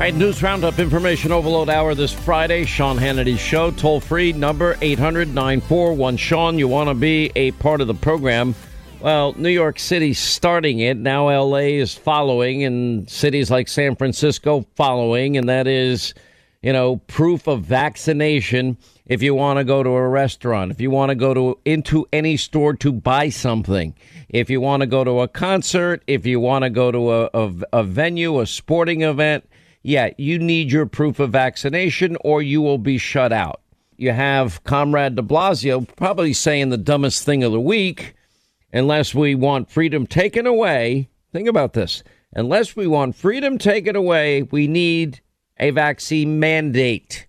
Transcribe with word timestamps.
All 0.00 0.06
right, 0.06 0.14
news 0.14 0.42
roundup 0.42 0.78
information 0.78 1.30
overload 1.30 1.68
hour 1.68 1.94
this 1.94 2.10
Friday. 2.10 2.64
Sean 2.64 2.96
Hannity's 2.96 3.38
show, 3.38 3.70
toll 3.70 4.00
free 4.00 4.32
number 4.32 4.78
800 4.80 5.28
941 5.34 6.16
Sean. 6.16 6.58
You 6.58 6.68
want 6.68 6.88
to 6.88 6.94
be 6.94 7.30
a 7.36 7.50
part 7.50 7.82
of 7.82 7.86
the 7.86 7.92
program? 7.92 8.54
Well, 9.00 9.34
New 9.34 9.50
York 9.50 9.78
City's 9.78 10.18
starting 10.18 10.78
it. 10.78 10.96
Now 10.96 11.28
LA 11.28 11.76
is 11.76 11.94
following, 11.94 12.64
and 12.64 13.10
cities 13.10 13.50
like 13.50 13.68
San 13.68 13.94
Francisco 13.94 14.64
following, 14.74 15.36
and 15.36 15.50
that 15.50 15.66
is, 15.66 16.14
you 16.62 16.72
know, 16.72 16.96
proof 16.96 17.46
of 17.46 17.64
vaccination 17.64 18.78
if 19.04 19.22
you 19.22 19.34
want 19.34 19.58
to 19.58 19.64
go 19.64 19.82
to 19.82 19.90
a 19.90 20.08
restaurant, 20.08 20.70
if 20.70 20.80
you 20.80 20.90
want 20.90 21.10
to 21.10 21.14
go 21.14 21.34
to 21.34 21.58
into 21.66 22.06
any 22.10 22.38
store 22.38 22.72
to 22.76 22.90
buy 22.90 23.28
something, 23.28 23.94
if 24.30 24.48
you 24.48 24.62
want 24.62 24.80
to 24.80 24.86
go 24.86 25.04
to 25.04 25.20
a 25.20 25.28
concert, 25.28 26.02
if 26.06 26.24
you 26.24 26.40
want 26.40 26.62
to 26.62 26.70
go 26.70 26.90
to 26.90 27.12
a, 27.12 27.30
a, 27.34 27.52
a 27.74 27.82
venue, 27.82 28.40
a 28.40 28.46
sporting 28.46 29.02
event 29.02 29.44
yeah, 29.82 30.10
you 30.18 30.38
need 30.38 30.70
your 30.70 30.86
proof 30.86 31.20
of 31.20 31.30
vaccination 31.30 32.16
or 32.22 32.42
you 32.42 32.60
will 32.60 32.78
be 32.78 32.98
shut 32.98 33.32
out. 33.32 33.60
You 33.96 34.12
have 34.12 34.62
Comrade 34.64 35.16
de 35.16 35.22
Blasio 35.22 35.86
probably 35.96 36.32
saying 36.32 36.70
the 36.70 36.78
dumbest 36.78 37.24
thing 37.24 37.42
of 37.44 37.52
the 37.52 37.60
week 37.60 38.14
unless 38.72 39.14
we 39.14 39.34
want 39.34 39.70
freedom 39.70 40.06
taken 40.06 40.46
away. 40.46 41.08
Think 41.32 41.48
about 41.48 41.72
this. 41.72 42.02
Unless 42.32 42.76
we 42.76 42.86
want 42.86 43.16
freedom 43.16 43.58
taken 43.58 43.96
away, 43.96 44.42
we 44.42 44.66
need 44.66 45.20
a 45.58 45.70
vaccine 45.70 46.38
mandate. 46.38 47.26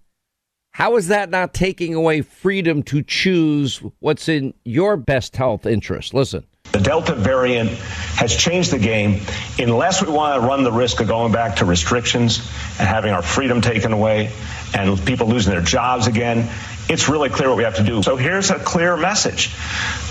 How 0.71 0.95
is 0.95 1.07
that 1.07 1.29
not 1.29 1.53
taking 1.53 1.93
away 1.93 2.21
freedom 2.21 2.83
to 2.83 3.03
choose 3.03 3.81
what's 3.99 4.29
in 4.29 4.53
your 4.63 4.95
best 4.95 5.35
health 5.35 5.65
interest? 5.65 6.13
Listen. 6.13 6.45
The 6.71 6.79
Delta 6.79 7.15
variant 7.15 7.71
has 8.15 8.35
changed 8.35 8.71
the 8.71 8.79
game. 8.79 9.21
Unless 9.59 10.01
we 10.01 10.11
want 10.11 10.41
to 10.41 10.47
run 10.47 10.63
the 10.63 10.71
risk 10.71 11.01
of 11.01 11.07
going 11.07 11.31
back 11.31 11.57
to 11.57 11.65
restrictions 11.65 12.37
and 12.79 12.87
having 12.87 13.11
our 13.11 13.21
freedom 13.21 13.61
taken 13.61 13.91
away 13.91 14.31
and 14.73 15.05
people 15.05 15.27
losing 15.27 15.51
their 15.51 15.61
jobs 15.61 16.07
again, 16.07 16.49
it's 16.87 17.09
really 17.09 17.29
clear 17.29 17.49
what 17.49 17.57
we 17.57 17.63
have 17.63 17.75
to 17.75 17.83
do. 17.83 18.01
So 18.03 18.15
here's 18.15 18.51
a 18.51 18.59
clear 18.59 18.95
message. 18.95 19.53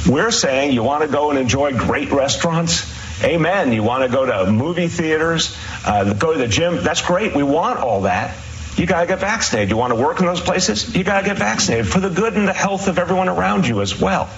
We're 0.09 0.31
saying 0.31 0.73
you 0.73 0.83
want 0.83 1.03
to 1.03 1.09
go 1.09 1.31
and 1.31 1.39
enjoy 1.39 1.73
great 1.73 2.11
restaurants. 2.11 2.91
Amen. 3.25 3.73
You 3.73 3.83
want 3.83 4.05
to 4.05 4.09
go 4.09 4.25
to 4.27 4.51
movie 4.51 4.89
theaters, 4.89 5.57
uh, 5.85 6.13
go 6.15 6.33
to 6.33 6.39
the 6.39 6.49
gym. 6.49 6.83
That's 6.83 7.03
great. 7.03 7.35
We 7.35 7.43
want 7.43 7.79
all 7.79 8.03
that 8.03 8.35
you 8.81 8.87
got 8.87 9.03
to 9.03 9.07
get 9.07 9.19
vaccinated. 9.19 9.69
You 9.69 9.77
want 9.77 9.95
to 9.95 10.01
work 10.01 10.21
in 10.21 10.27
those 10.27 10.41
places? 10.41 10.97
You 10.97 11.05
got 11.05 11.21
to 11.21 11.27
get 11.27 11.37
vaccinated 11.37 11.87
for 11.87 12.01
the 12.01 12.09
good 12.09 12.35
and 12.35 12.49
the 12.49 12.55
health 12.55 12.89
of 12.89 12.99
everyone 12.99 13.29
around 13.29 13.67
you 13.67 13.83
as 13.83 14.01
well. 14.01 14.31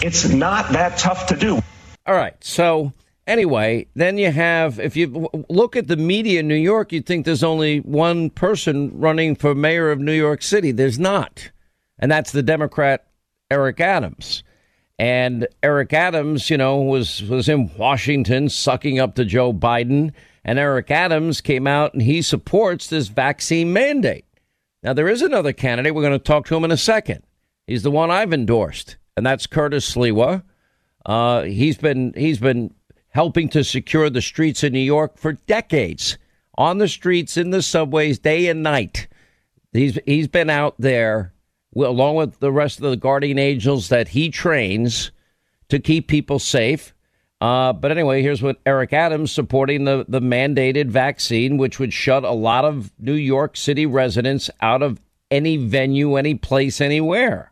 It's 0.00 0.28
not 0.28 0.72
that 0.72 0.98
tough 0.98 1.26
to 1.26 1.36
do. 1.36 1.60
All 2.06 2.14
right. 2.14 2.36
So, 2.44 2.92
anyway, 3.26 3.88
then 3.96 4.18
you 4.18 4.30
have, 4.30 4.78
if 4.78 4.96
you 4.96 5.28
look 5.48 5.74
at 5.74 5.88
the 5.88 5.96
media 5.96 6.40
in 6.40 6.48
New 6.48 6.54
York, 6.54 6.92
you'd 6.92 7.06
think 7.06 7.26
there's 7.26 7.42
only 7.42 7.80
one 7.80 8.30
person 8.30 8.92
running 9.00 9.34
for 9.34 9.52
mayor 9.52 9.90
of 9.90 9.98
New 9.98 10.12
York 10.12 10.42
City. 10.42 10.70
There's 10.70 11.00
not. 11.00 11.50
And 11.98 12.10
that's 12.10 12.30
the 12.30 12.42
Democrat 12.42 13.06
Eric 13.50 13.80
Adams. 13.80 14.44
And 14.96 15.48
Eric 15.60 15.92
Adams, 15.92 16.50
you 16.50 16.56
know, 16.56 16.82
was, 16.82 17.20
was 17.24 17.48
in 17.48 17.68
Washington 17.76 18.48
sucking 18.48 19.00
up 19.00 19.16
to 19.16 19.24
Joe 19.24 19.52
Biden 19.52 20.12
and 20.44 20.58
Eric 20.58 20.90
Adams 20.90 21.40
came 21.40 21.66
out 21.66 21.92
and 21.92 22.02
he 22.02 22.22
supports 22.22 22.86
this 22.86 23.08
vaccine 23.08 23.72
mandate. 23.72 24.24
Now, 24.82 24.92
there 24.92 25.08
is 25.08 25.22
another 25.22 25.52
candidate. 25.52 25.94
We're 25.94 26.02
going 26.02 26.12
to 26.12 26.18
talk 26.18 26.46
to 26.46 26.56
him 26.56 26.64
in 26.64 26.72
a 26.72 26.76
second. 26.76 27.22
He's 27.66 27.84
the 27.84 27.90
one 27.90 28.10
I've 28.10 28.32
endorsed, 28.32 28.96
and 29.16 29.24
that's 29.24 29.46
Curtis 29.46 29.94
Sliwa. 29.94 30.42
Uh, 31.06 31.42
he's 31.42 31.76
been 31.76 32.12
he's 32.16 32.38
been 32.38 32.74
helping 33.10 33.48
to 33.50 33.62
secure 33.62 34.10
the 34.10 34.22
streets 34.22 34.64
in 34.64 34.72
New 34.72 34.80
York 34.80 35.18
for 35.18 35.34
decades, 35.34 36.18
on 36.56 36.78
the 36.78 36.88
streets, 36.88 37.36
in 37.36 37.50
the 37.50 37.62
subways, 37.62 38.18
day 38.18 38.48
and 38.48 38.62
night. 38.62 39.06
He's 39.72 39.98
he's 40.06 40.28
been 40.28 40.50
out 40.50 40.74
there 40.78 41.32
along 41.76 42.16
with 42.16 42.40
the 42.40 42.52
rest 42.52 42.78
of 42.78 42.90
the 42.90 42.96
guardian 42.96 43.38
angels 43.38 43.88
that 43.88 44.08
he 44.08 44.28
trains 44.28 45.10
to 45.68 45.78
keep 45.78 46.08
people 46.08 46.38
safe. 46.38 46.92
Uh, 47.42 47.72
but 47.72 47.90
anyway, 47.90 48.22
here's 48.22 48.40
what 48.40 48.60
Eric 48.64 48.92
Adams 48.92 49.32
supporting 49.32 49.82
the, 49.82 50.04
the 50.06 50.20
mandated 50.20 50.86
vaccine, 50.86 51.56
which 51.56 51.80
would 51.80 51.92
shut 51.92 52.22
a 52.22 52.30
lot 52.30 52.64
of 52.64 52.92
New 53.00 53.14
York 53.14 53.56
City 53.56 53.84
residents 53.84 54.48
out 54.60 54.80
of 54.80 55.00
any 55.28 55.56
venue, 55.56 56.14
any 56.14 56.36
place, 56.36 56.80
anywhere. 56.80 57.51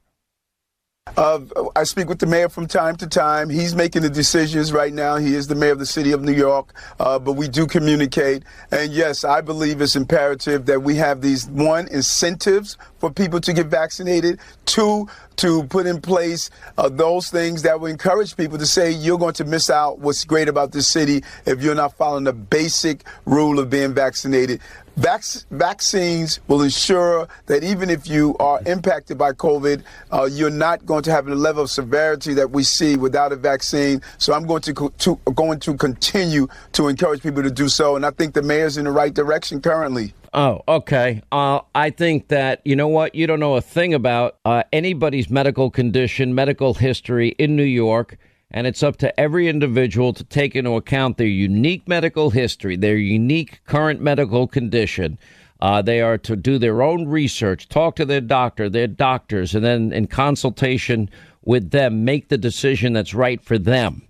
Uh, 1.17 1.41
I 1.77 1.85
speak 1.85 2.09
with 2.09 2.19
the 2.19 2.27
mayor 2.27 2.49
from 2.49 2.67
time 2.67 2.97
to 2.97 3.07
time. 3.07 3.51
He's 3.51 3.75
making 3.75 4.03
the 4.03 4.11
decisions 4.11 4.73
right 4.73 4.93
now. 4.93 5.17
He 5.17 5.35
is 5.35 5.49
the 5.49 5.55
mayor 5.55 5.73
of 5.73 5.79
the 5.79 5.87
city 5.87 6.13
of 6.13 6.23
New 6.23 6.33
York, 6.33 6.73
uh, 6.99 7.19
but 7.19 7.33
we 7.33 7.49
do 7.49 7.67
communicate. 7.67 8.45
And 8.71 8.93
yes, 8.93 9.25
I 9.25 9.41
believe 9.41 9.81
it's 9.81 9.97
imperative 9.97 10.67
that 10.67 10.83
we 10.83 10.97
have 10.97 11.21
these 11.21 11.49
one 11.49 11.89
incentives 11.89 12.79
for 12.99 13.11
people 13.11 13.41
to 13.41 13.53
get 13.53 13.67
vaccinated. 13.67 14.39
Two, 14.67 15.09
to 15.37 15.65
put 15.65 15.87
in 15.87 16.01
place 16.01 16.51
uh, 16.77 16.89
those 16.89 17.31
things 17.31 17.63
that 17.63 17.81
will 17.81 17.89
encourage 17.89 18.37
people 18.37 18.59
to 18.59 18.67
say 18.67 18.91
you're 18.91 19.19
going 19.19 19.35
to 19.35 19.45
miss 19.45 19.71
out 19.71 19.99
what's 19.99 20.25
great 20.25 20.49
about 20.49 20.73
this 20.73 20.87
city 20.87 21.25
if 21.47 21.63
you're 21.63 21.75
not 21.75 21.97
following 21.97 22.25
the 22.25 22.33
basic 22.33 23.05
rule 23.25 23.59
of 23.59 23.71
being 23.71 23.95
vaccinated. 23.95 24.61
Vac- 25.01 25.47
vaccines 25.51 26.41
will 26.47 26.61
ensure 26.61 27.27
that 27.47 27.65
even 27.65 27.89
if 27.89 28.07
you 28.07 28.37
are 28.39 28.61
impacted 28.67 29.17
by 29.17 29.33
COVID, 29.33 29.83
uh, 30.13 30.29
you're 30.31 30.51
not 30.51 30.85
going 30.85 31.03
to 31.05 31.11
have 31.11 31.25
the 31.25 31.35
level 31.35 31.63
of 31.63 31.71
severity 31.71 32.35
that 32.35 32.51
we 32.51 32.63
see 32.63 32.97
without 32.97 33.33
a 33.33 33.37
vaccine. 33.37 34.03
So 34.19 34.35
I'm 34.35 34.47
going 34.47 34.61
to, 34.63 34.75
co- 34.75 34.93
to 34.99 35.17
going 35.35 35.59
to 35.61 35.75
continue 35.75 36.49
to 36.73 36.89
encourage 36.89 37.23
people 37.23 37.43
to 37.43 37.51
do 37.51 37.71
so, 37.71 37.97
and 37.97 38.05
I 38.05 38.11
think 38.11 38.35
the 38.35 38.43
mayor's 38.43 38.77
in 38.77 38.85
the 38.85 38.91
right 38.91 39.15
direction 39.15 39.63
currently. 39.63 40.13
Oh, 40.35 40.61
okay. 40.69 41.23
Uh, 41.33 41.61
I 41.75 41.89
think 41.91 42.29
that, 42.29 42.61
you 42.65 42.77
know 42.77 42.89
what? 42.89 43.15
You 43.15 43.27
don't 43.27 43.41
know 43.41 43.57
a 43.57 43.63
thing 43.63 43.95
about 43.95 44.37
uh, 44.45 44.65
anybody's 44.71 45.31
medical 45.31 45.71
condition, 45.71 46.35
medical 46.35 46.75
history 46.75 47.31
in 47.39 47.57
New 47.57 47.63
York. 47.63 48.19
And 48.51 48.67
it's 48.67 48.83
up 48.83 48.97
to 48.99 49.21
every 49.21 49.49
individual 49.49 50.13
to 50.13 50.25
take 50.25 50.57
into 50.57 50.73
account 50.73 51.17
their 51.17 51.27
unique 51.27 51.87
medical 51.87 52.31
history, 52.31 52.77
their 52.77 52.97
unique 52.97 53.61
current 53.65 54.01
medical 54.01 54.49
condition. 54.49 55.19
Uh, 55.61 55.83
they 55.83 56.01
are 56.01 56.19
to 56.19 56.37
do 56.37 56.59
their 56.59 56.83
own 56.83 57.07
research, 57.07 57.69
talk 57.69 57.95
to 57.97 58.05
their 58.05 58.21
doctor, 58.21 58.69
their 58.69 58.87
doctors, 58.87 59.55
and 59.55 59.65
then 59.65 59.93
in 59.93 60.07
consultation 60.07 61.09
with 61.45 61.71
them, 61.71 62.05
make 62.05 62.29
the 62.29 62.39
decision 62.39 62.93
that's 62.93 63.15
right 63.15 63.41
for 63.43 63.59
them. 63.59 64.03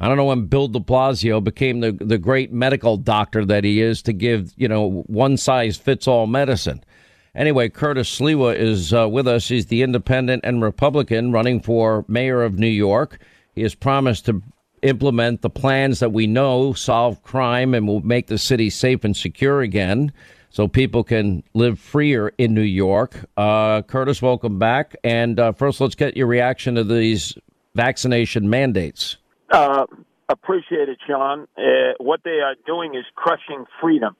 I 0.00 0.06
don't 0.06 0.16
know 0.16 0.26
when 0.26 0.46
Bill 0.46 0.68
de 0.68 0.78
Blasio 0.78 1.42
became 1.42 1.80
the, 1.80 1.92
the 1.92 2.18
great 2.18 2.52
medical 2.52 2.96
doctor 2.96 3.44
that 3.44 3.64
he 3.64 3.80
is 3.80 4.00
to 4.02 4.12
give, 4.12 4.52
you 4.56 4.68
know, 4.68 5.02
one 5.06 5.36
size 5.36 5.76
fits 5.76 6.06
all 6.06 6.28
medicine. 6.28 6.84
Anyway, 7.34 7.68
Curtis 7.68 8.18
Sliwa 8.18 8.54
is 8.54 8.94
uh, 8.94 9.08
with 9.08 9.26
us. 9.26 9.48
He's 9.48 9.66
the 9.66 9.82
independent 9.82 10.44
and 10.44 10.62
Republican 10.62 11.32
running 11.32 11.60
for 11.60 12.04
mayor 12.08 12.42
of 12.42 12.58
New 12.58 12.68
York. 12.68 13.18
He 13.58 13.62
has 13.62 13.74
promised 13.74 14.26
to 14.26 14.40
implement 14.82 15.42
the 15.42 15.50
plans 15.50 15.98
that 15.98 16.12
we 16.12 16.28
know 16.28 16.74
solve 16.74 17.24
crime 17.24 17.74
and 17.74 17.88
will 17.88 18.02
make 18.02 18.28
the 18.28 18.38
city 18.38 18.70
safe 18.70 19.02
and 19.02 19.16
secure 19.16 19.62
again 19.62 20.12
so 20.50 20.68
people 20.68 21.02
can 21.02 21.42
live 21.54 21.80
freer 21.80 22.32
in 22.38 22.54
New 22.54 22.60
York. 22.60 23.16
Uh, 23.36 23.82
Curtis, 23.82 24.22
welcome 24.22 24.60
back. 24.60 24.94
And 25.02 25.40
uh, 25.40 25.50
first, 25.50 25.80
let's 25.80 25.96
get 25.96 26.16
your 26.16 26.28
reaction 26.28 26.76
to 26.76 26.84
these 26.84 27.36
vaccination 27.74 28.48
mandates. 28.48 29.16
Uh, 29.50 29.86
appreciate 30.28 30.88
it, 30.88 30.98
Sean. 31.04 31.48
Uh, 31.58 31.94
what 31.98 32.20
they 32.24 32.38
are 32.38 32.54
doing 32.64 32.94
is 32.94 33.04
crushing 33.16 33.64
freedom. 33.80 34.14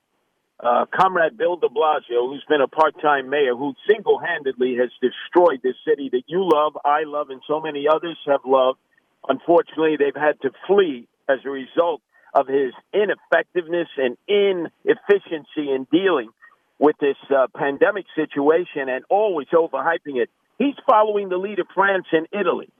Uh, 0.59 0.85
Comrade 0.93 1.39
Bill 1.39 1.55
de 1.55 1.69
Blasio, 1.69 2.27
who's 2.29 2.45
been 2.49 2.61
a 2.61 2.67
part 2.67 3.01
time 3.01 3.31
mayor, 3.31 3.55
who 3.55 3.73
single 3.89 4.19
handedly 4.19 4.75
has 4.81 4.91
destroyed 5.01 5.61
this 5.63 5.77
city 5.87 6.09
that 6.11 6.23
you 6.27 6.41
love, 6.41 6.77
I 6.85 7.05
love, 7.05 7.31
and 7.31 7.41
so 7.47 7.61
many 7.61 7.87
others 7.87 8.19
have 8.27 8.41
loved. 8.45 8.81
Unfortunately, 9.29 9.97
they've 9.99 10.15
had 10.15 10.41
to 10.43 10.51
flee 10.67 11.07
as 11.29 11.39
a 11.45 11.51
result 11.51 12.01
of 12.35 12.47
his 12.47 12.73
ineffectiveness 12.93 13.89
and 13.97 14.17
inefficiency 14.27 15.71
in 15.71 15.87
dealing 15.91 16.31
with 16.79 16.97
this 17.01 17.17
uh, 17.31 17.47
pandemic 17.57 18.07
situation 18.15 18.89
and 18.89 19.05
always 19.11 19.49
overhyping 19.49 20.17
it. 20.17 20.31
He's 20.59 20.75
following 20.89 21.29
the 21.29 21.37
lead 21.37 21.59
of 21.59 21.67
France 21.75 22.07
and 22.13 22.27
Italy 22.33 22.71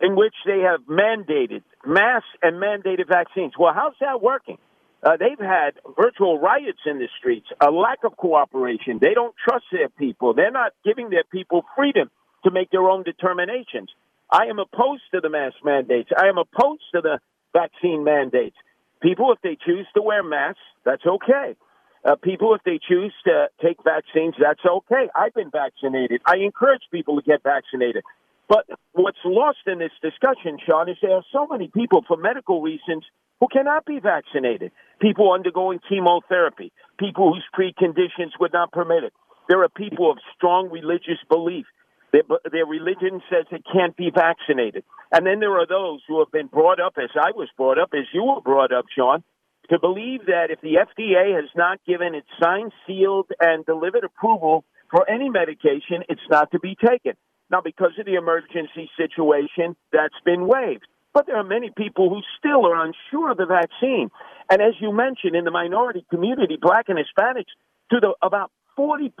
in 0.00 0.16
which 0.16 0.34
they 0.46 0.60
have 0.60 0.80
mandated 0.82 1.62
mass 1.84 2.22
and 2.42 2.56
mandated 2.62 3.08
vaccines. 3.08 3.52
Well, 3.58 3.72
how's 3.74 3.94
that 4.00 4.22
working? 4.22 4.58
Uh, 5.02 5.16
they've 5.16 5.38
had 5.38 5.72
virtual 5.96 6.38
riots 6.40 6.80
in 6.86 6.98
the 6.98 7.08
streets, 7.18 7.46
a 7.60 7.70
lack 7.70 7.98
of 8.04 8.16
cooperation. 8.16 8.98
They 9.00 9.14
don't 9.14 9.34
trust 9.42 9.64
their 9.70 9.88
people. 9.88 10.34
They're 10.34 10.50
not 10.50 10.72
giving 10.84 11.10
their 11.10 11.24
people 11.24 11.64
freedom 11.76 12.10
to 12.44 12.50
make 12.50 12.70
their 12.70 12.88
own 12.88 13.04
determinations. 13.04 13.90
I 14.30 14.44
am 14.46 14.58
opposed 14.58 15.02
to 15.14 15.20
the 15.20 15.30
mask 15.30 15.56
mandates. 15.64 16.10
I 16.16 16.28
am 16.28 16.38
opposed 16.38 16.82
to 16.94 17.00
the 17.00 17.18
vaccine 17.52 18.04
mandates. 18.04 18.56
People, 19.00 19.32
if 19.32 19.40
they 19.42 19.56
choose 19.64 19.86
to 19.94 20.02
wear 20.02 20.22
masks, 20.22 20.60
that's 20.84 21.06
okay. 21.06 21.56
Uh, 22.04 22.16
people, 22.16 22.54
if 22.54 22.62
they 22.64 22.78
choose 22.78 23.12
to 23.24 23.48
take 23.62 23.78
vaccines, 23.84 24.34
that's 24.40 24.64
okay. 24.64 25.08
I've 25.14 25.34
been 25.34 25.50
vaccinated. 25.50 26.20
I 26.26 26.36
encourage 26.38 26.82
people 26.92 27.16
to 27.16 27.22
get 27.22 27.42
vaccinated. 27.42 28.02
But 28.48 28.64
what's 28.92 29.18
lost 29.24 29.58
in 29.66 29.78
this 29.78 29.92
discussion, 30.00 30.58
Sean, 30.64 30.88
is 30.88 30.96
there 31.02 31.12
are 31.12 31.24
so 31.32 31.46
many 31.46 31.68
people 31.68 32.04
for 32.06 32.16
medical 32.16 32.62
reasons 32.62 33.04
who 33.40 33.46
cannot 33.52 33.84
be 33.84 34.00
vaccinated, 34.00 34.72
people 35.00 35.32
undergoing 35.32 35.80
chemotherapy, 35.88 36.72
people 36.98 37.32
whose 37.32 37.44
preconditions 37.54 38.32
would 38.40 38.52
not 38.52 38.72
permit 38.72 39.04
it. 39.04 39.12
There 39.48 39.62
are 39.62 39.68
people 39.68 40.10
of 40.10 40.18
strong 40.34 40.70
religious 40.70 41.18
belief. 41.28 41.66
Their, 42.12 42.22
their 42.50 42.66
religion 42.66 43.20
says 43.30 43.46
it 43.50 43.64
can't 43.70 43.96
be 43.96 44.10
vaccinated. 44.14 44.84
And 45.12 45.26
then 45.26 45.40
there 45.40 45.58
are 45.58 45.66
those 45.66 46.00
who 46.08 46.18
have 46.20 46.32
been 46.32 46.46
brought 46.46 46.80
up, 46.80 46.94
as 46.96 47.10
I 47.14 47.32
was 47.34 47.48
brought 47.56 47.78
up, 47.78 47.90
as 47.92 48.06
you 48.12 48.24
were 48.24 48.40
brought 48.40 48.72
up, 48.72 48.86
Sean, 48.94 49.22
to 49.70 49.78
believe 49.78 50.26
that 50.26 50.50
if 50.50 50.60
the 50.60 50.76
FDA 50.80 51.34
has 51.36 51.50
not 51.54 51.80
given 51.86 52.14
its 52.14 52.28
signed, 52.40 52.72
sealed, 52.86 53.30
and 53.40 53.66
delivered 53.66 54.04
approval 54.04 54.64
for 54.90 55.08
any 55.08 55.28
medication, 55.28 56.02
it's 56.08 56.20
not 56.30 56.50
to 56.52 56.58
be 56.58 56.74
taken. 56.74 57.12
Now, 57.50 57.60
because 57.62 57.92
of 57.98 58.06
the 58.06 58.14
emergency 58.14 58.90
situation, 58.96 59.76
that's 59.92 60.18
been 60.24 60.46
waived. 60.46 60.86
But 61.14 61.26
there 61.26 61.36
are 61.36 61.44
many 61.44 61.70
people 61.74 62.10
who 62.10 62.20
still 62.38 62.66
are 62.66 62.84
unsure 62.84 63.30
of 63.32 63.38
the 63.38 63.46
vaccine. 63.46 64.10
And 64.50 64.62
as 64.62 64.74
you 64.80 64.92
mentioned, 64.92 65.34
in 65.34 65.44
the 65.44 65.50
minority 65.50 66.04
community, 66.10 66.56
black 66.60 66.86
and 66.88 66.98
Hispanics, 66.98 67.52
to 67.90 68.00
the 68.00 68.14
about 68.22 68.50
40% 68.78 69.12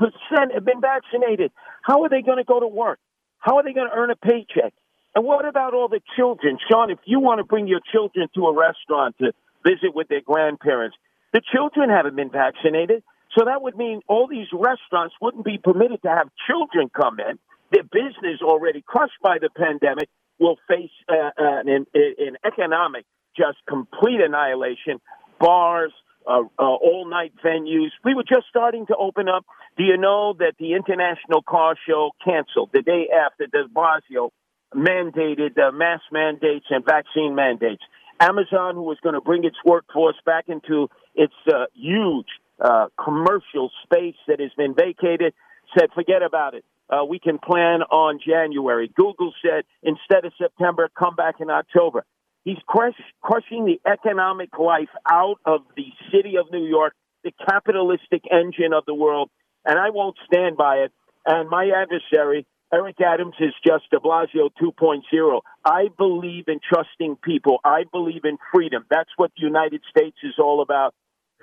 have 0.54 0.64
been 0.64 0.80
vaccinated. 0.80 1.50
How 1.82 2.04
are 2.04 2.08
they 2.08 2.22
going 2.22 2.38
to 2.38 2.44
go 2.44 2.60
to 2.60 2.68
work? 2.68 3.00
How 3.38 3.56
are 3.56 3.64
they 3.64 3.72
going 3.72 3.88
to 3.90 3.96
earn 3.96 4.10
a 4.10 4.16
paycheck? 4.16 4.72
And 5.14 5.24
what 5.24 5.46
about 5.46 5.74
all 5.74 5.88
the 5.88 6.00
children? 6.16 6.58
Sean, 6.70 6.90
if 6.90 6.98
you 7.04 7.18
want 7.20 7.38
to 7.38 7.44
bring 7.44 7.66
your 7.66 7.80
children 7.92 8.28
to 8.34 8.46
a 8.46 8.54
restaurant 8.54 9.16
to 9.18 9.32
visit 9.64 9.94
with 9.94 10.08
their 10.08 10.20
grandparents, 10.20 10.96
the 11.32 11.42
children 11.52 11.90
haven't 11.90 12.16
been 12.16 12.30
vaccinated. 12.30 13.02
So 13.36 13.44
that 13.44 13.62
would 13.62 13.76
mean 13.76 14.00
all 14.08 14.26
these 14.28 14.46
restaurants 14.52 15.14
wouldn't 15.20 15.44
be 15.44 15.58
permitted 15.58 16.02
to 16.02 16.08
have 16.08 16.28
children 16.46 16.90
come 16.94 17.18
in. 17.20 17.38
Their 17.72 17.84
business 17.84 18.40
already 18.42 18.82
crushed 18.86 19.20
by 19.22 19.38
the 19.40 19.50
pandemic 19.50 20.08
will 20.38 20.56
face 20.68 20.90
uh, 21.08 21.30
an, 21.36 21.86
an 21.94 22.36
economic 22.46 23.04
just 23.36 23.58
complete 23.68 24.20
annihilation. 24.20 25.00
Bars, 25.38 25.92
uh, 26.28 26.42
uh, 26.58 26.62
all 26.62 27.08
night 27.08 27.32
venues. 27.44 27.90
We 28.04 28.14
were 28.14 28.22
just 28.22 28.46
starting 28.50 28.86
to 28.86 28.96
open 28.96 29.28
up. 29.28 29.46
Do 29.76 29.84
you 29.84 29.96
know 29.96 30.34
that 30.38 30.54
the 30.58 30.74
International 30.74 31.42
Car 31.42 31.74
Show 31.88 32.10
canceled 32.24 32.70
the 32.72 32.82
day 32.82 33.08
after 33.08 33.46
de 33.46 33.66
Blasio 33.68 34.30
mandated 34.74 35.58
uh, 35.58 35.72
mask 35.72 36.04
mandates 36.12 36.66
and 36.70 36.84
vaccine 36.84 37.34
mandates? 37.34 37.82
Amazon, 38.20 38.74
who 38.74 38.82
was 38.82 38.98
going 39.02 39.14
to 39.14 39.20
bring 39.20 39.44
its 39.44 39.56
workforce 39.64 40.16
back 40.26 40.48
into 40.48 40.88
its 41.14 41.34
uh, 41.48 41.66
huge 41.74 42.26
uh, 42.60 42.86
commercial 43.02 43.70
space 43.84 44.16
that 44.26 44.40
has 44.40 44.50
been 44.56 44.74
vacated, 44.74 45.32
said, 45.78 45.88
forget 45.94 46.22
about 46.22 46.54
it. 46.54 46.64
Uh, 46.90 47.04
we 47.04 47.18
can 47.18 47.38
plan 47.38 47.82
on 47.90 48.18
January. 48.26 48.90
Google 48.94 49.32
said, 49.42 49.64
instead 49.82 50.24
of 50.24 50.32
September, 50.38 50.90
come 50.98 51.14
back 51.14 51.36
in 51.40 51.50
October. 51.50 52.04
He's 52.48 52.56
crush, 52.66 52.94
crushing 53.20 53.66
the 53.66 53.78
economic 53.86 54.58
life 54.58 54.88
out 55.06 55.36
of 55.44 55.60
the 55.76 55.92
city 56.10 56.36
of 56.38 56.50
New 56.50 56.64
York, 56.64 56.94
the 57.22 57.30
capitalistic 57.46 58.22
engine 58.32 58.72
of 58.72 58.86
the 58.86 58.94
world, 58.94 59.28
and 59.66 59.78
I 59.78 59.90
won't 59.90 60.16
stand 60.24 60.56
by 60.56 60.76
it. 60.76 60.92
And 61.26 61.50
my 61.50 61.70
adversary, 61.76 62.46
Eric 62.72 63.02
Adams, 63.02 63.34
is 63.38 63.52
just 63.66 63.90
de 63.90 63.98
Blasio 63.98 64.48
2.0. 64.62 65.40
I 65.62 65.88
believe 65.98 66.44
in 66.48 66.58
trusting 66.66 67.16
people. 67.16 67.58
I 67.64 67.84
believe 67.92 68.24
in 68.24 68.38
freedom. 68.50 68.86
That's 68.88 69.10
what 69.18 69.30
the 69.36 69.44
United 69.44 69.82
States 69.90 70.16
is 70.22 70.36
all 70.38 70.62
about. 70.62 70.94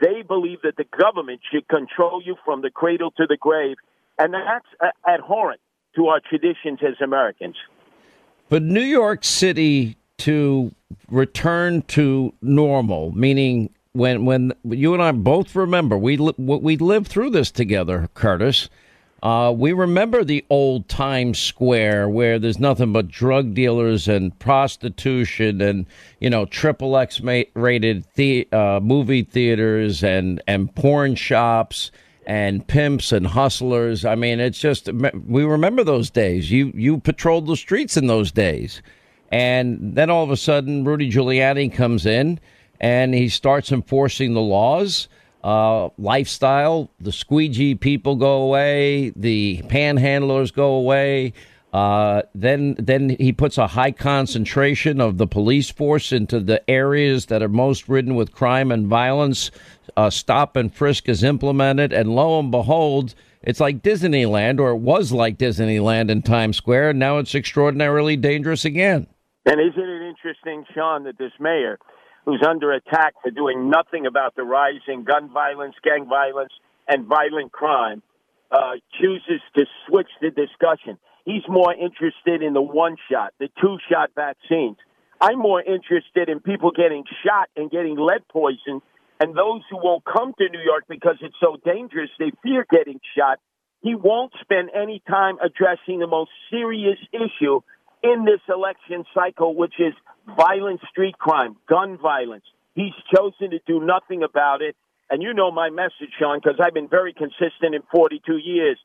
They 0.02 0.24
believe 0.28 0.64
that 0.64 0.76
the 0.76 0.86
government 0.86 1.42
should 1.54 1.68
control 1.68 2.20
you 2.26 2.36
from 2.44 2.64
the 2.64 2.72
cradle 2.72 3.12
to 3.18 3.28
the 3.30 3.38
grave, 3.38 3.78
and 4.18 4.34
that's 4.34 4.96
abhorrent 5.08 5.62
to 5.98 6.08
our 6.08 6.20
traditions 6.20 6.80
as 6.82 6.96
Americans. 7.00 7.58
But 8.50 8.64
New 8.64 8.82
York 8.82 9.24
City 9.24 9.98
to 10.20 10.74
return 11.10 11.82
to 11.84 12.34
normal, 12.42 13.12
meaning 13.12 13.70
when 13.94 14.26
when 14.26 14.54
you 14.66 14.94
and 14.94 15.02
I 15.02 15.12
both 15.12 15.56
remember 15.56 15.98
we 15.98 16.18
li- 16.18 16.34
we 16.38 16.78
lived 16.78 17.08
through 17.08 17.32
this 17.32 17.52
together, 17.52 18.10
Curtis. 18.14 18.70
Uh, 19.24 19.52
we 19.52 19.74
remember 19.74 20.24
the 20.24 20.46
old 20.52 20.88
Times 20.88 21.40
Square 21.40 22.10
where 22.10 22.38
there's 22.38 22.60
nothing 22.60 22.94
but 22.94 23.08
drug 23.08 23.56
dealers 23.56 24.08
and 24.08 24.38
prostitution 24.38 25.62
and 25.62 25.86
you 26.20 26.30
know 26.30 26.46
triple 26.46 26.96
X 26.98 27.22
rated 27.22 28.06
the, 28.16 28.48
uh, 28.52 28.80
movie 28.84 29.24
theaters 29.24 30.04
and 30.04 30.42
and 30.48 30.74
porn 30.76 31.16
shops 31.16 31.92
and 32.28 32.68
pimps 32.68 33.12
and 33.12 33.26
hustlers. 33.28 34.06
I 34.06 34.16
mean, 34.16 34.40
it's 34.40 34.60
just 34.60 34.90
we 35.28 35.44
remember 35.44 35.84
those 35.84 36.10
days. 36.10 36.52
You 36.52 36.72
you 36.76 37.00
patrolled 37.00 37.48
the 37.48 37.56
streets 37.56 37.98
in 37.98 38.08
those 38.08 38.32
days. 38.32 38.82
And 39.32 39.96
then 39.96 40.10
all 40.10 40.24
of 40.24 40.32
a 40.32 40.38
sudden, 40.38 40.84
Rudy 40.84 41.12
Giuliani 41.12 41.74
comes 41.74 42.06
in 42.06 42.40
and 42.80 43.14
he 43.14 43.30
starts 43.30 43.72
enforcing 43.72 44.34
the 44.34 44.42
laws. 44.42 45.08
Uh, 45.44 45.90
lifestyle, 45.98 46.90
the 47.00 47.12
squeegee 47.12 47.76
people 47.76 48.16
go 48.16 48.42
away, 48.42 49.12
the 49.16 49.62
panhandlers 49.68 50.52
go 50.52 50.74
away. 50.74 51.34
Uh, 51.72 52.22
then, 52.34 52.74
then 52.80 53.10
he 53.20 53.34
puts 53.34 53.58
a 53.58 53.68
high 53.68 53.92
concentration 53.92 55.02
of 55.02 55.18
the 55.18 55.28
police 55.28 55.70
force 55.70 56.12
into 56.12 56.40
the 56.40 56.68
areas 56.70 57.26
that 57.26 57.44
are 57.44 57.50
most 57.50 57.90
ridden 57.90 58.16
with 58.16 58.32
crime 58.32 58.72
and 58.72 58.88
violence. 58.88 59.52
Uh, 59.98 60.10
stop 60.10 60.56
and 60.56 60.74
frisk 60.74 61.10
is 61.10 61.22
implemented, 61.22 61.92
and 61.92 62.16
lo 62.16 62.40
and 62.40 62.50
behold, 62.50 63.14
it's 63.44 63.60
like 63.60 63.84
Disneyland, 63.84 64.60
or 64.60 64.72
it 64.72 64.78
was 64.78 65.12
like 65.12 65.38
Disneyland 65.38 66.10
in 66.10 66.22
Times 66.22 66.58
Square, 66.58 66.92
and 66.92 67.00
now 67.00 67.18
it's 67.18 67.36
extraordinarily 67.36 68.16
dangerous 68.16 68.66
again. 68.66 69.06
And 69.46 69.62
isn't 69.62 69.90
it 69.90 70.02
interesting, 70.02 70.66
Sean, 70.74 71.04
that 71.04 71.18
this 71.18 71.32
mayor, 71.40 71.78
who's 72.26 72.44
under 72.48 72.72
attack 72.72 73.14
for 73.22 73.30
doing 73.30 73.70
nothing 73.70 74.08
about 74.08 74.36
the 74.36 74.44
rising 74.44 75.04
gun 75.04 75.32
violence, 75.32 75.76
gang 75.84 76.08
violence, 76.10 76.52
and 76.88 77.06
violent 77.06 77.52
crime, 77.52 78.02
uh, 78.52 78.74
chooses 79.00 79.42
to 79.56 79.66
switch 79.88 80.10
the 80.22 80.32
discussion. 80.32 80.98
He's 81.26 81.44
more 81.48 81.74
interested 81.74 82.42
in 82.42 82.54
the 82.54 82.62
one 82.62 82.98
shot, 83.12 83.34
the 83.40 83.50
two 83.62 83.78
shot 83.92 84.12
vaccines. 84.16 84.78
I'm 85.22 85.40
more 85.40 85.62
interested 85.62 86.30
in 86.30 86.40
people 86.40 86.72
getting 86.72 87.04
shot 87.26 87.50
and 87.56 87.70
getting 87.72 87.98
lead 87.98 88.28
poisoned, 88.28 88.82
and 89.20 89.36
those 89.36 89.62
who 89.70 89.78
won't 89.78 90.04
come 90.06 90.34
to 90.38 90.50
New 90.50 90.62
York 90.62 90.86
because 90.90 91.18
it's 91.22 91.36
so 91.40 91.58
dangerous, 91.64 92.10
they 92.20 92.32
fear 92.44 92.66
getting 92.70 93.00
shot. 93.18 93.40
He 93.82 93.96
won't 93.96 94.34
spend 94.42 94.70
any 94.76 95.02
time 95.08 95.38
addressing 95.44 96.00
the 96.00 96.08
most 96.08 96.32
serious 96.50 96.98
issue 97.14 97.62
in 98.06 98.26
this 98.26 98.42
election 98.48 99.04
cycle, 99.14 99.56
which 99.56 99.74
is 99.80 99.94
violent 100.38 100.80
street 100.90 101.18
crime, 101.18 101.56
gun 101.68 101.98
violence. 101.98 102.46
He's 102.76 102.94
chosen 103.14 103.52
to 103.52 103.60
do 103.66 103.84
nothing 103.84 104.22
about 104.22 104.62
it. 104.62 104.76
And 105.10 105.24
you 105.24 105.34
know 105.34 105.52
my 105.52 105.70
message, 105.70 106.14
Sean, 106.20 106.40
because 106.40 106.60
I've 106.62 106.74
been 106.74 106.88
very 106.88 107.14
consistent 107.14 107.74
in 107.74 107.82
42 107.92 108.38
years. 108.38 108.78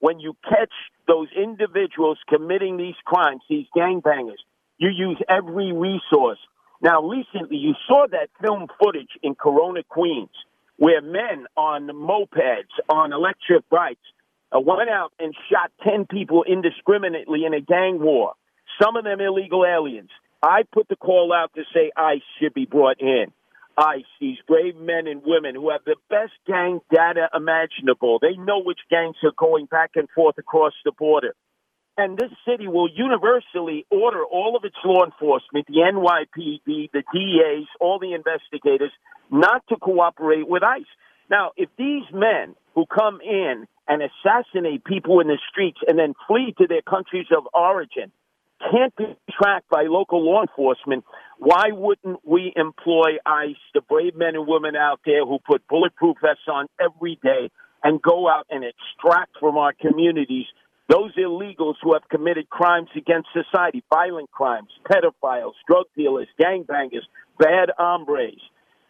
When 0.00 0.20
you 0.20 0.36
catch 0.48 0.72
those 1.06 1.28
individuals 1.36 2.18
committing 2.28 2.76
these 2.76 2.94
crimes, 3.04 3.42
these 3.48 3.66
gangbangers, 3.76 4.42
you 4.76 4.90
use 4.90 5.20
every 5.28 5.72
resource. 5.72 6.38
Now, 6.80 7.02
recently, 7.02 7.56
you 7.56 7.74
saw 7.88 8.06
that 8.10 8.30
film 8.40 8.68
footage 8.80 9.10
in 9.22 9.34
Corona, 9.34 9.82
Queens, 9.88 10.30
where 10.76 11.02
men 11.02 11.46
on 11.56 11.88
mopeds, 11.88 12.70
on 12.88 13.12
electric 13.12 13.68
bikes, 13.68 14.00
uh, 14.54 14.60
went 14.60 14.88
out 14.88 15.12
and 15.18 15.34
shot 15.50 15.72
10 15.82 16.06
people 16.06 16.44
indiscriminately 16.44 17.44
in 17.44 17.54
a 17.54 17.60
gang 17.60 17.98
war 18.00 18.34
some 18.80 18.96
of 18.96 19.04
them 19.04 19.20
illegal 19.20 19.64
aliens. 19.64 20.10
I 20.42 20.62
put 20.72 20.88
the 20.88 20.96
call 20.96 21.32
out 21.32 21.52
to 21.54 21.62
say 21.74 21.90
ICE 21.96 22.22
should 22.40 22.54
be 22.54 22.64
brought 22.64 23.00
in. 23.00 23.26
ICE, 23.76 24.04
these 24.20 24.38
brave 24.46 24.76
men 24.76 25.06
and 25.06 25.22
women 25.24 25.54
who 25.54 25.70
have 25.70 25.82
the 25.84 25.96
best 26.10 26.32
gang 26.46 26.80
data 26.92 27.28
imaginable. 27.34 28.18
They 28.20 28.36
know 28.36 28.60
which 28.60 28.80
gangs 28.90 29.16
are 29.22 29.32
going 29.36 29.66
back 29.66 29.92
and 29.94 30.08
forth 30.14 30.36
across 30.38 30.72
the 30.84 30.92
border. 30.92 31.34
And 31.96 32.16
this 32.16 32.30
city 32.48 32.68
will 32.68 32.88
universally 32.88 33.84
order 33.90 34.24
all 34.24 34.56
of 34.56 34.64
its 34.64 34.76
law 34.84 35.04
enforcement, 35.04 35.66
the 35.66 35.80
NYPD, 35.80 36.90
the 36.92 37.02
DAs, 37.12 37.66
all 37.80 37.98
the 37.98 38.14
investigators, 38.14 38.92
not 39.30 39.64
to 39.68 39.76
cooperate 39.76 40.48
with 40.48 40.62
ICE. 40.62 40.86
Now, 41.28 41.50
if 41.56 41.68
these 41.76 42.04
men 42.12 42.54
who 42.74 42.86
come 42.86 43.20
in 43.20 43.66
and 43.88 44.02
assassinate 44.02 44.84
people 44.84 45.20
in 45.20 45.26
the 45.26 45.38
streets 45.50 45.78
and 45.86 45.98
then 45.98 46.14
flee 46.28 46.54
to 46.58 46.66
their 46.68 46.82
countries 46.82 47.26
of 47.36 47.48
origin 47.52 48.12
can't 48.70 48.94
be 48.96 49.16
tracked 49.30 49.68
by 49.68 49.84
local 49.84 50.24
law 50.24 50.42
enforcement, 50.42 51.04
why 51.38 51.70
wouldn't 51.72 52.20
we 52.24 52.52
employ 52.56 53.18
ICE, 53.24 53.56
the 53.74 53.80
brave 53.80 54.16
men 54.16 54.34
and 54.34 54.46
women 54.46 54.76
out 54.76 55.00
there 55.06 55.24
who 55.24 55.38
put 55.46 55.66
bulletproof 55.68 56.16
vests 56.20 56.48
on 56.48 56.66
every 56.80 57.18
day 57.22 57.50
and 57.82 58.02
go 58.02 58.28
out 58.28 58.46
and 58.50 58.64
extract 58.64 59.36
from 59.38 59.56
our 59.56 59.72
communities 59.72 60.46
those 60.88 61.14
illegals 61.16 61.74
who 61.82 61.92
have 61.92 62.08
committed 62.08 62.48
crimes 62.48 62.88
against 62.96 63.28
society, 63.32 63.84
violent 63.92 64.30
crimes, 64.30 64.68
pedophiles, 64.90 65.52
drug 65.66 65.84
dealers, 65.94 66.28
gangbangers, 66.40 67.04
bad 67.38 67.70
hombres. 67.76 68.40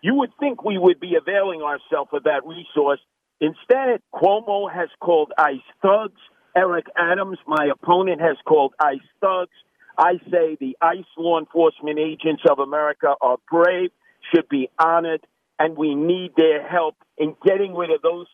You 0.00 0.14
would 0.14 0.30
think 0.38 0.64
we 0.64 0.78
would 0.78 1.00
be 1.00 1.16
availing 1.16 1.60
ourselves 1.60 2.10
of 2.12 2.22
that 2.22 2.46
resource. 2.46 3.00
Instead, 3.40 4.00
Cuomo 4.14 4.72
has 4.72 4.88
called 5.00 5.32
ICE 5.36 5.56
thugs. 5.82 6.20
Eric 6.56 6.86
Adams, 6.96 7.38
my 7.46 7.70
opponent, 7.72 8.20
has 8.20 8.36
called 8.44 8.74
ICE 8.80 8.98
thugs. 9.20 9.50
I 9.96 10.14
say 10.30 10.56
the 10.60 10.76
ICE 10.80 11.04
law 11.16 11.38
enforcement 11.38 11.98
agents 11.98 12.42
of 12.48 12.58
America 12.58 13.14
are 13.20 13.36
brave, 13.50 13.90
should 14.32 14.48
be 14.48 14.70
honored, 14.78 15.26
and 15.58 15.76
we 15.76 15.94
need 15.94 16.32
their 16.36 16.66
help 16.66 16.94
in 17.16 17.34
getting 17.44 17.74
rid 17.74 17.90
of 17.90 18.02
those 18.02 18.26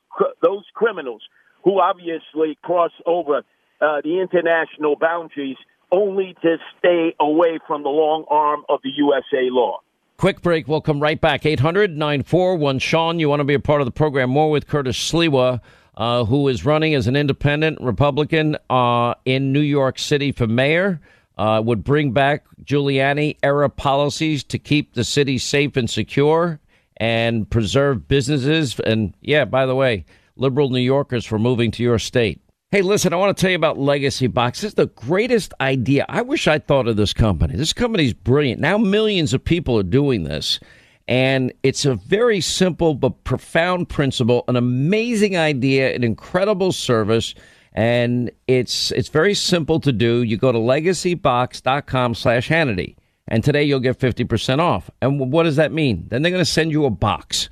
those 0.42 0.64
criminals 0.74 1.22
who 1.64 1.80
obviously 1.80 2.58
cross 2.62 2.92
over 3.06 3.38
uh, 3.80 4.00
the 4.02 4.20
international 4.20 4.96
boundaries 4.96 5.56
only 5.90 6.36
to 6.42 6.56
stay 6.78 7.14
away 7.18 7.58
from 7.66 7.82
the 7.82 7.88
long 7.88 8.24
arm 8.28 8.64
of 8.68 8.80
the 8.82 8.90
USA 8.90 9.48
law. 9.50 9.78
Quick 10.16 10.42
break. 10.42 10.68
We'll 10.68 10.80
come 10.80 11.00
right 11.00 11.20
back. 11.20 11.44
800 11.44 11.96
941 11.96 12.78
Sean. 12.78 13.18
You 13.18 13.28
want 13.28 13.40
to 13.40 13.44
be 13.44 13.54
a 13.54 13.60
part 13.60 13.80
of 13.80 13.86
the 13.86 13.90
program? 13.90 14.30
More 14.30 14.50
with 14.50 14.66
Curtis 14.66 14.96
Sliwa, 14.96 15.60
uh, 15.96 16.24
who 16.24 16.48
is 16.48 16.64
running 16.64 16.94
as 16.94 17.06
an 17.06 17.16
independent 17.16 17.80
Republican 17.80 18.56
uh, 18.70 19.14
in 19.24 19.52
New 19.52 19.60
York 19.60 19.98
City 19.98 20.32
for 20.32 20.46
mayor. 20.46 21.00
Uh, 21.36 21.60
would 21.60 21.82
bring 21.82 22.12
back 22.12 22.44
Giuliani 22.62 23.36
era 23.42 23.68
policies 23.68 24.44
to 24.44 24.56
keep 24.56 24.94
the 24.94 25.02
city 25.02 25.36
safe 25.36 25.76
and 25.76 25.90
secure 25.90 26.60
and 26.98 27.50
preserve 27.50 28.06
businesses. 28.06 28.78
And 28.78 29.14
yeah, 29.20 29.44
by 29.44 29.66
the 29.66 29.74
way, 29.74 30.04
liberal 30.36 30.70
New 30.70 30.78
Yorkers 30.78 31.24
for 31.24 31.38
moving 31.38 31.72
to 31.72 31.82
your 31.82 31.98
state. 31.98 32.40
Hey, 32.70 32.82
listen, 32.82 33.12
I 33.12 33.16
want 33.16 33.36
to 33.36 33.40
tell 33.40 33.50
you 33.50 33.56
about 33.56 33.78
Legacy 33.78 34.26
Box. 34.26 34.60
This 34.60 34.70
is 34.70 34.74
the 34.74 34.86
greatest 34.86 35.54
idea. 35.60 36.06
I 36.08 36.22
wish 36.22 36.48
I 36.48 36.58
thought 36.58 36.88
of 36.88 36.96
this 36.96 37.12
company. 37.12 37.56
This 37.56 37.72
company's 37.72 38.12
brilliant. 38.14 38.60
Now 38.60 38.78
millions 38.78 39.32
of 39.32 39.44
people 39.44 39.78
are 39.78 39.84
doing 39.84 40.24
this. 40.24 40.58
And 41.06 41.52
it's 41.62 41.84
a 41.84 41.94
very 41.94 42.40
simple 42.40 42.94
but 42.94 43.24
profound 43.24 43.88
principle, 43.88 44.44
an 44.48 44.56
amazing 44.56 45.36
idea, 45.36 45.94
an 45.94 46.02
incredible 46.02 46.72
service. 46.72 47.34
And 47.72 48.30
it's 48.46 48.90
it's 48.92 49.08
very 49.08 49.34
simple 49.34 49.80
to 49.80 49.92
do. 49.92 50.22
You 50.22 50.36
go 50.36 50.52
to 50.52 50.58
legacybox.com 50.58 52.14
slash 52.14 52.48
Hannity. 52.48 52.96
And 53.26 53.42
today 53.42 53.64
you'll 53.64 53.80
get 53.80 53.98
50% 53.98 54.58
off. 54.60 54.90
And 55.00 55.32
what 55.32 55.44
does 55.44 55.56
that 55.56 55.72
mean? 55.72 56.06
Then 56.08 56.22
they're 56.22 56.30
going 56.30 56.44
to 56.44 56.50
send 56.50 56.70
you 56.70 56.84
a 56.84 56.90
box. 56.90 57.48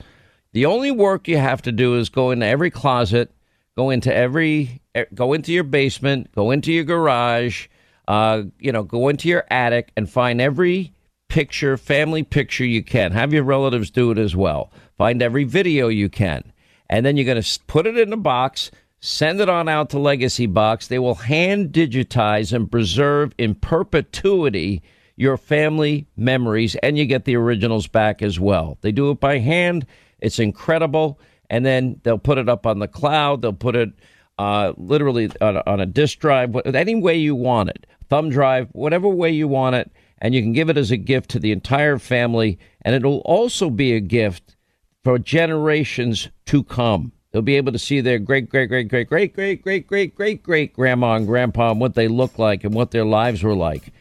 The 0.53 0.67
only 0.67 0.91
work 0.91 1.29
you 1.29 1.39
have 1.39 1.63
to 1.63 1.73
do 1.73 1.97
is 1.97 2.09
go 2.09 2.31
into 2.31 2.47
every 2.47 2.71
closet– 2.71 3.31
Go 3.77 3.89
into 3.89 4.15
every, 4.15 4.83
go 5.15 5.33
into 5.33 5.53
your 5.53 5.65
basement, 5.65 6.31
go 6.33 6.51
into 6.51 6.73
your 6.73 6.85
garage, 6.85 7.69
uh, 8.07 8.43
you 8.59 8.71
know, 8.71 8.83
go 8.83 9.09
into 9.09 9.29
your 9.29 9.45
attic 9.51 9.93
and 9.97 10.09
find 10.09 10.41
every 10.43 10.93
picture, 11.33 11.79
family 11.79 12.23
picture 12.23 12.67
you 12.67 12.85
can. 12.85 13.11
Have 13.13 13.33
your 13.33 13.43
relatives 13.43 13.91
do 13.91 14.11
it 14.11 14.19
as 14.19 14.37
well. 14.37 14.71
Find 14.99 15.23
every 15.23 15.45
video 15.45 15.89
you 15.89 16.11
can. 16.11 16.53
And 16.91 17.07
then 17.07 17.17
you're 17.17 17.25
going 17.25 17.41
to 17.43 17.61
put 17.67 17.87
it 17.87 17.97
in 17.97 18.13
a 18.13 18.19
box, 18.19 18.71
send 19.01 19.41
it 19.41 19.49
on 19.49 19.67
out 19.67 19.89
to 19.91 19.99
Legacy 19.99 20.45
Box. 20.45 20.89
They 20.89 20.99
will 20.99 21.15
hand 21.15 21.73
digitize 21.73 22.53
and 22.53 22.71
preserve 22.71 23.35
in 23.39 23.55
perpetuity 23.55 24.83
your 25.17 25.39
family 25.39 26.07
memories, 26.19 26.75
and 26.77 26.99
you 26.99 27.07
get 27.07 27.25
the 27.25 27.37
originals 27.37 27.87
back 27.87 28.21
as 28.21 28.39
well. 28.39 28.77
They 28.83 28.93
do 28.93 29.11
it 29.11 29.19
by 29.19 29.39
hand. 29.39 29.87
It's 30.21 30.39
incredible 30.39 31.19
and 31.49 31.65
then 31.65 31.99
they'll 32.03 32.19
put 32.19 32.39
it 32.39 32.49
up 32.49 32.67
on 32.67 32.79
the 32.79 32.89
cloud. 32.89 33.41
They'll 33.41 33.53
put 33.53 33.75
it 33.75 33.91
uh, 34.39 34.75
literally 34.77 35.31
on 35.41 35.57
a, 35.57 35.63
on 35.67 35.81
a 35.81 35.87
disk 35.87 36.19
drive, 36.19 36.55
any 36.67 36.95
way 36.95 37.17
you 37.17 37.35
want 37.35 37.71
it, 37.71 37.87
thumb 38.09 38.29
drive, 38.29 38.69
whatever 38.73 39.09
way 39.09 39.31
you 39.31 39.49
want 39.49 39.77
it, 39.77 39.91
and 40.23 40.35
you 40.35 40.41
can 40.41 40.53
give 40.53 40.71
it 40.71 40.79
as 40.79 40.93
a 40.93 40.97
gift 40.97 41.29
to 41.31 41.41
the 41.41 41.51
entire 41.51 41.99
family. 41.99 42.59
And 42.83 42.95
it'll 42.95 43.19
also 43.19 43.69
be 43.69 43.93
a 43.93 44.01
gift 44.01 44.57
for 45.03 45.19
generations 45.19 46.29
to 46.47 46.63
come. 46.63 47.13
They'll 47.33 47.43
be 47.43 47.57
able 47.57 47.73
to 47.73 47.79
see 47.79 48.01
their 48.01 48.21
great, 48.21 48.49
great, 48.49 48.69
great, 48.69 48.89
great, 48.89 49.09
great, 49.09 49.35
great, 49.35 49.63
great, 49.63 49.87
great, 49.89 50.15
great, 50.15 50.43
great 50.43 50.73
grandma 50.75 51.15
and 51.15 51.27
grandpa 51.27 51.73
and 51.73 51.81
what 51.81 51.95
they 51.95 52.07
look 52.07 52.39
like 52.39 52.63
and 52.63 52.73
what 52.73 52.93
their 52.93 53.05
lives 53.05 53.43
were 53.43 53.57
like. 53.57 53.93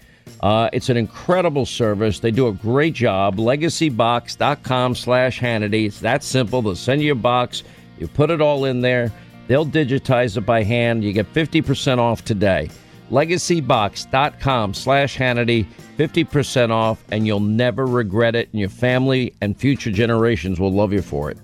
Uh, 0.41 0.69
it's 0.73 0.89
an 0.89 0.97
incredible 0.97 1.65
service. 1.65 2.19
They 2.19 2.31
do 2.31 2.47
a 2.47 2.53
great 2.53 2.93
job. 2.93 3.37
Legacybox.com 3.37 4.95
slash 4.95 5.39
Hannity. 5.39 5.87
It's 5.87 6.01
that 6.01 6.23
simple. 6.23 6.61
They'll 6.61 6.75
send 6.75 7.01
you 7.01 7.13
a 7.13 7.15
box. 7.15 7.63
You 7.97 8.07
put 8.07 8.29
it 8.29 8.41
all 8.41 8.65
in 8.65 8.81
there. 8.81 9.11
They'll 9.47 9.65
digitize 9.65 10.37
it 10.37 10.41
by 10.41 10.61
hand. 10.61 11.03
You 11.03 11.13
get 11.13 11.33
50% 11.33 11.97
off 11.97 12.23
today. 12.23 12.69
Legacybox.com 13.11 14.73
slash 14.73 15.17
Hannity. 15.17 15.67
50% 15.97 16.71
off, 16.71 17.03
and 17.11 17.27
you'll 17.27 17.39
never 17.39 17.85
regret 17.85 18.35
it. 18.35 18.49
And 18.51 18.59
your 18.59 18.69
family 18.69 19.35
and 19.41 19.55
future 19.55 19.91
generations 19.91 20.59
will 20.59 20.71
love 20.71 20.93
you 20.93 21.01
for 21.01 21.29
it. 21.29 21.37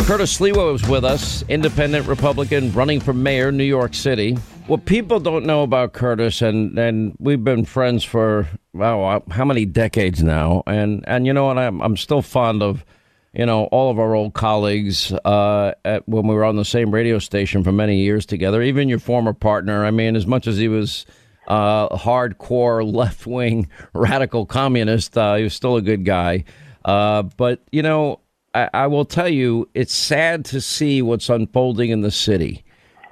Curtis 0.00 0.38
Sliwa 0.38 0.72
was 0.72 0.88
with 0.88 1.04
us, 1.04 1.44
independent 1.48 2.06
Republican 2.06 2.72
running 2.72 3.00
for 3.00 3.12
mayor, 3.12 3.50
New 3.52 3.64
York 3.64 3.94
City. 3.94 4.34
What 4.66 4.84
people 4.84 5.20
don't 5.20 5.46
know 5.46 5.62
about 5.62 5.92
Curtis, 5.92 6.42
and, 6.42 6.78
and 6.78 7.16
we've 7.18 7.42
been 7.42 7.64
friends 7.64 8.04
for 8.04 8.48
wow, 8.72 9.22
how 9.30 9.44
many 9.44 9.66
decades 9.66 10.22
now? 10.22 10.62
And 10.66 11.04
and 11.06 11.26
you 11.26 11.32
know 11.32 11.46
what? 11.46 11.58
I'm 11.58 11.80
I'm 11.80 11.96
still 11.96 12.22
fond 12.22 12.62
of, 12.62 12.84
you 13.32 13.46
know, 13.46 13.64
all 13.64 13.90
of 13.90 13.98
our 13.98 14.14
old 14.14 14.34
colleagues 14.34 15.12
uh, 15.12 15.72
at, 15.84 16.08
when 16.08 16.26
we 16.26 16.34
were 16.34 16.44
on 16.44 16.56
the 16.56 16.64
same 16.64 16.92
radio 16.92 17.18
station 17.18 17.62
for 17.62 17.72
many 17.72 17.98
years 17.98 18.26
together. 18.26 18.62
Even 18.62 18.88
your 18.88 18.98
former 18.98 19.32
partner. 19.32 19.84
I 19.84 19.90
mean, 19.90 20.16
as 20.16 20.26
much 20.26 20.46
as 20.46 20.56
he 20.56 20.68
was 20.68 21.06
uh, 21.46 21.88
hardcore 21.96 22.92
left 22.94 23.26
wing 23.26 23.68
radical 23.94 24.46
communist, 24.46 25.16
uh, 25.16 25.36
he 25.36 25.44
was 25.44 25.54
still 25.54 25.76
a 25.76 25.82
good 25.82 26.04
guy. 26.04 26.44
Uh, 26.84 27.22
but 27.22 27.62
you 27.70 27.82
know, 27.82 28.20
I, 28.54 28.68
I 28.74 28.86
will 28.88 29.04
tell 29.04 29.28
you, 29.28 29.68
it's 29.74 29.94
sad 29.94 30.44
to 30.46 30.60
see 30.60 31.02
what's 31.02 31.28
unfolding 31.28 31.90
in 31.90 32.00
the 32.00 32.10
city 32.10 32.64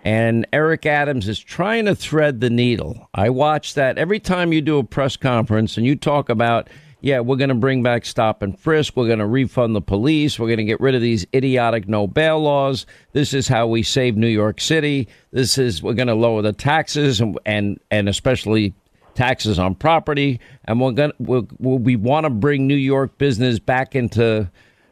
and 0.04 0.46
Eric 0.52 0.86
Adams 0.86 1.28
is 1.28 1.38
trying 1.38 1.84
to 1.86 1.94
thread 1.94 2.40
the 2.40 2.50
needle. 2.50 3.08
I 3.14 3.30
watch 3.30 3.74
that 3.74 3.98
every 3.98 4.20
time 4.20 4.52
you 4.52 4.62
do 4.62 4.78
a 4.78 4.84
press 4.84 5.16
conference 5.16 5.76
and 5.76 5.84
you 5.84 5.96
talk 5.96 6.28
about, 6.28 6.70
yeah, 7.00 7.20
we're 7.20 7.36
going 7.36 7.48
to 7.48 7.54
bring 7.54 7.82
back 7.82 8.04
stop 8.04 8.42
and 8.42 8.58
frisk, 8.58 8.96
we're 8.96 9.06
going 9.06 9.20
to 9.20 9.26
refund 9.26 9.74
the 9.74 9.80
police, 9.80 10.38
we're 10.38 10.48
going 10.48 10.58
to 10.58 10.64
get 10.64 10.80
rid 10.80 10.94
of 10.94 11.00
these 11.00 11.26
idiotic 11.32 11.88
no 11.88 12.06
bail 12.06 12.40
laws. 12.40 12.86
This 13.12 13.32
is 13.32 13.46
how 13.46 13.68
we 13.68 13.82
save 13.82 14.16
New 14.16 14.28
York 14.28 14.60
City. 14.60 15.08
This 15.30 15.58
is 15.58 15.82
we're 15.82 15.94
going 15.94 16.08
to 16.08 16.14
lower 16.14 16.42
the 16.42 16.52
taxes 16.52 17.20
and 17.20 17.38
and 17.46 17.78
and 17.90 18.08
especially 18.08 18.74
taxes 19.14 19.58
on 19.58 19.74
property, 19.76 20.40
and 20.64 20.80
we're 20.80 20.92
going 20.92 21.12
to 21.12 21.46
we 21.58 21.76
we 21.76 21.96
want 21.96 22.24
to 22.24 22.30
bring 22.30 22.66
New 22.66 22.74
York 22.74 23.16
business 23.18 23.58
back 23.58 23.94
into 23.94 24.50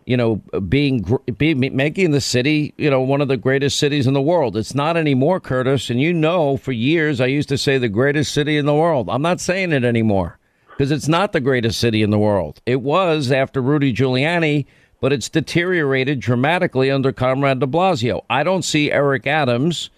you 0.09 0.17
know, 0.17 0.37
being, 0.69 1.05
be, 1.37 1.53
making 1.53 2.13
the 2.13 2.21
city, 2.21 2.73
you 2.77 2.89
know, 2.89 3.01
one 3.01 3.21
of 3.21 3.27
the 3.27 3.37
greatest 3.37 3.77
cities 3.77 4.07
in 4.07 4.15
the 4.15 4.23
world. 4.23 4.57
It's 4.57 4.73
not 4.73 4.97
anymore, 4.97 5.41
Curtis. 5.41 5.91
And 5.91 6.01
you 6.01 6.13
know, 6.13 6.57
for 6.57 6.71
years 6.71 7.21
I 7.21 7.27
used 7.27 7.49
to 7.49 7.59
say 7.59 7.77
the 7.77 7.89
greatest 7.89 8.33
city 8.33 8.57
in 8.57 8.67
the 8.67 8.75
world. 8.75 9.09
I'm 9.11 9.21
not 9.21 9.41
saying 9.41 9.73
it 9.73 9.83
anymore 9.83 10.39
because 10.77 10.91
it's 10.91 11.09
not 11.09 11.33
the 11.33 11.41
greatest 11.41 11.81
city 11.81 12.03
in 12.03 12.11
the 12.11 12.19
world. 12.19 12.61
It 12.67 12.83
was 12.83 13.33
after 13.33 13.63
Rudy 13.63 13.95
Giuliani, 13.95 14.67
but 15.01 15.13
it's 15.13 15.29
deteriorated 15.29 16.21
dramatically 16.21 16.91
under 16.91 17.13
Comrade 17.13 17.61
De 17.61 17.67
Blasio. 17.67 18.25
I 18.29 18.43
don't 18.43 18.63
see 18.63 18.93
Eric 18.93 19.27
Adams 19.27 19.89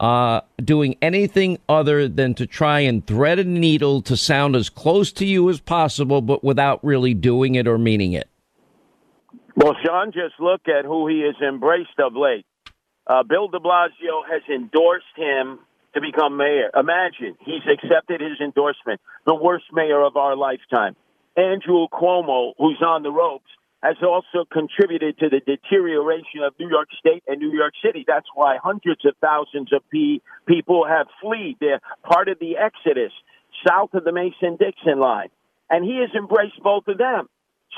uh, 0.00 0.40
doing 0.62 0.96
anything 1.02 1.58
other 1.68 2.08
than 2.08 2.34
to 2.34 2.46
try 2.46 2.80
and 2.80 3.06
thread 3.06 3.38
a 3.38 3.44
needle 3.44 4.00
to 4.02 4.16
sound 4.16 4.56
as 4.56 4.70
close 4.70 5.12
to 5.12 5.26
you 5.26 5.50
as 5.50 5.60
possible, 5.60 6.22
but 6.22 6.42
without 6.42 6.82
really 6.82 7.12
doing 7.12 7.54
it 7.54 7.68
or 7.68 7.76
meaning 7.76 8.12
it. 8.12 8.28
Well, 9.56 9.76
Sean, 9.84 10.10
just 10.10 10.40
look 10.40 10.62
at 10.68 10.84
who 10.84 11.06
he 11.06 11.20
has 11.20 11.36
embraced 11.46 11.98
of 11.98 12.16
late. 12.16 12.46
Uh, 13.06 13.22
Bill 13.22 13.48
de 13.48 13.60
Blasio 13.60 14.22
has 14.28 14.42
endorsed 14.52 15.04
him 15.16 15.58
to 15.94 16.00
become 16.00 16.36
mayor. 16.36 16.70
Imagine 16.78 17.36
he's 17.40 17.62
accepted 17.70 18.20
his 18.20 18.40
endorsement, 18.40 19.00
the 19.26 19.34
worst 19.34 19.66
mayor 19.72 20.02
of 20.02 20.16
our 20.16 20.36
lifetime. 20.36 20.96
Andrew 21.36 21.86
Cuomo, 21.92 22.52
who's 22.58 22.82
on 22.84 23.02
the 23.02 23.10
ropes, 23.10 23.50
has 23.82 23.96
also 24.02 24.46
contributed 24.50 25.18
to 25.18 25.28
the 25.28 25.40
deterioration 25.40 26.40
of 26.42 26.54
New 26.58 26.70
York 26.70 26.88
State 26.98 27.22
and 27.28 27.38
New 27.38 27.52
York 27.52 27.74
City. 27.84 28.04
That's 28.06 28.26
why 28.34 28.56
hundreds 28.62 29.04
of 29.04 29.14
thousands 29.20 29.72
of 29.72 29.82
people 29.90 30.86
have 30.86 31.06
fled. 31.20 31.56
They're 31.60 31.80
part 32.02 32.28
of 32.28 32.38
the 32.38 32.56
exodus 32.56 33.12
south 33.66 33.92
of 33.92 34.04
the 34.04 34.12
Mason 34.12 34.56
Dixon 34.56 34.98
line. 34.98 35.28
And 35.68 35.84
he 35.84 35.98
has 36.00 36.10
embraced 36.16 36.62
both 36.62 36.88
of 36.88 36.98
them. 36.98 37.28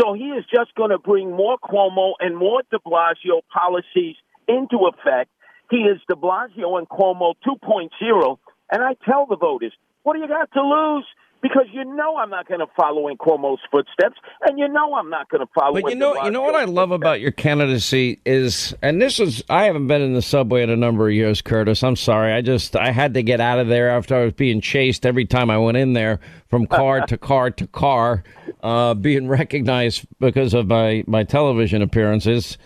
So 0.00 0.12
he 0.12 0.24
is 0.24 0.44
just 0.44 0.74
going 0.74 0.90
to 0.90 0.98
bring 0.98 1.30
more 1.30 1.56
Cuomo 1.58 2.12
and 2.20 2.36
more 2.36 2.62
de 2.70 2.78
Blasio 2.78 3.40
policies 3.52 4.16
into 4.46 4.88
effect. 4.88 5.30
He 5.70 5.78
is 5.78 6.00
de 6.08 6.14
Blasio 6.14 6.78
and 6.78 6.88
Cuomo 6.88 7.34
2.0. 7.46 8.38
And 8.70 8.82
I 8.82 8.94
tell 9.04 9.26
the 9.26 9.36
voters, 9.36 9.72
what 10.02 10.14
do 10.14 10.20
you 10.20 10.28
got 10.28 10.50
to 10.52 10.62
lose? 10.62 11.04
Because 11.42 11.66
you 11.70 11.84
know 11.84 12.16
I'm 12.16 12.30
not 12.30 12.48
going 12.48 12.60
to 12.60 12.66
follow 12.76 13.08
in 13.08 13.18
Cuomo's 13.18 13.60
footsteps, 13.70 14.18
and 14.42 14.58
you 14.58 14.66
know 14.68 14.94
I'm 14.94 15.10
not 15.10 15.28
going 15.28 15.42
to 15.42 15.52
follow. 15.54 15.80
But 15.80 15.90
you 15.90 15.94
know, 15.94 16.24
you 16.24 16.30
know 16.30 16.42
what 16.42 16.54
I 16.54 16.64
love 16.64 16.90
about 16.90 17.20
your 17.20 17.30
candidacy 17.30 18.20
is, 18.24 18.74
and 18.82 19.00
this 19.00 19.20
is, 19.20 19.44
I 19.50 19.64
haven't 19.64 19.86
been 19.86 20.00
in 20.00 20.14
the 20.14 20.22
subway 20.22 20.62
in 20.62 20.70
a 20.70 20.76
number 20.76 21.06
of 21.06 21.14
years, 21.14 21.42
Curtis. 21.42 21.84
I'm 21.84 21.94
sorry, 21.94 22.32
I 22.32 22.40
just 22.40 22.74
I 22.74 22.90
had 22.90 23.14
to 23.14 23.22
get 23.22 23.40
out 23.40 23.58
of 23.58 23.68
there 23.68 23.90
after 23.90 24.16
I 24.16 24.24
was 24.24 24.32
being 24.32 24.60
chased 24.60 25.04
every 25.04 25.26
time 25.26 25.50
I 25.50 25.58
went 25.58 25.76
in 25.76 25.92
there 25.92 26.20
from 26.48 26.66
car 26.66 27.06
to 27.06 27.18
car 27.18 27.50
to 27.50 27.66
car 27.66 28.24
uh, 28.62 28.94
being 28.94 29.28
recognized 29.28 30.06
because 30.18 30.54
of 30.54 30.66
my, 30.66 31.04
my 31.06 31.22
television 31.22 31.82
appearances. 31.82 32.58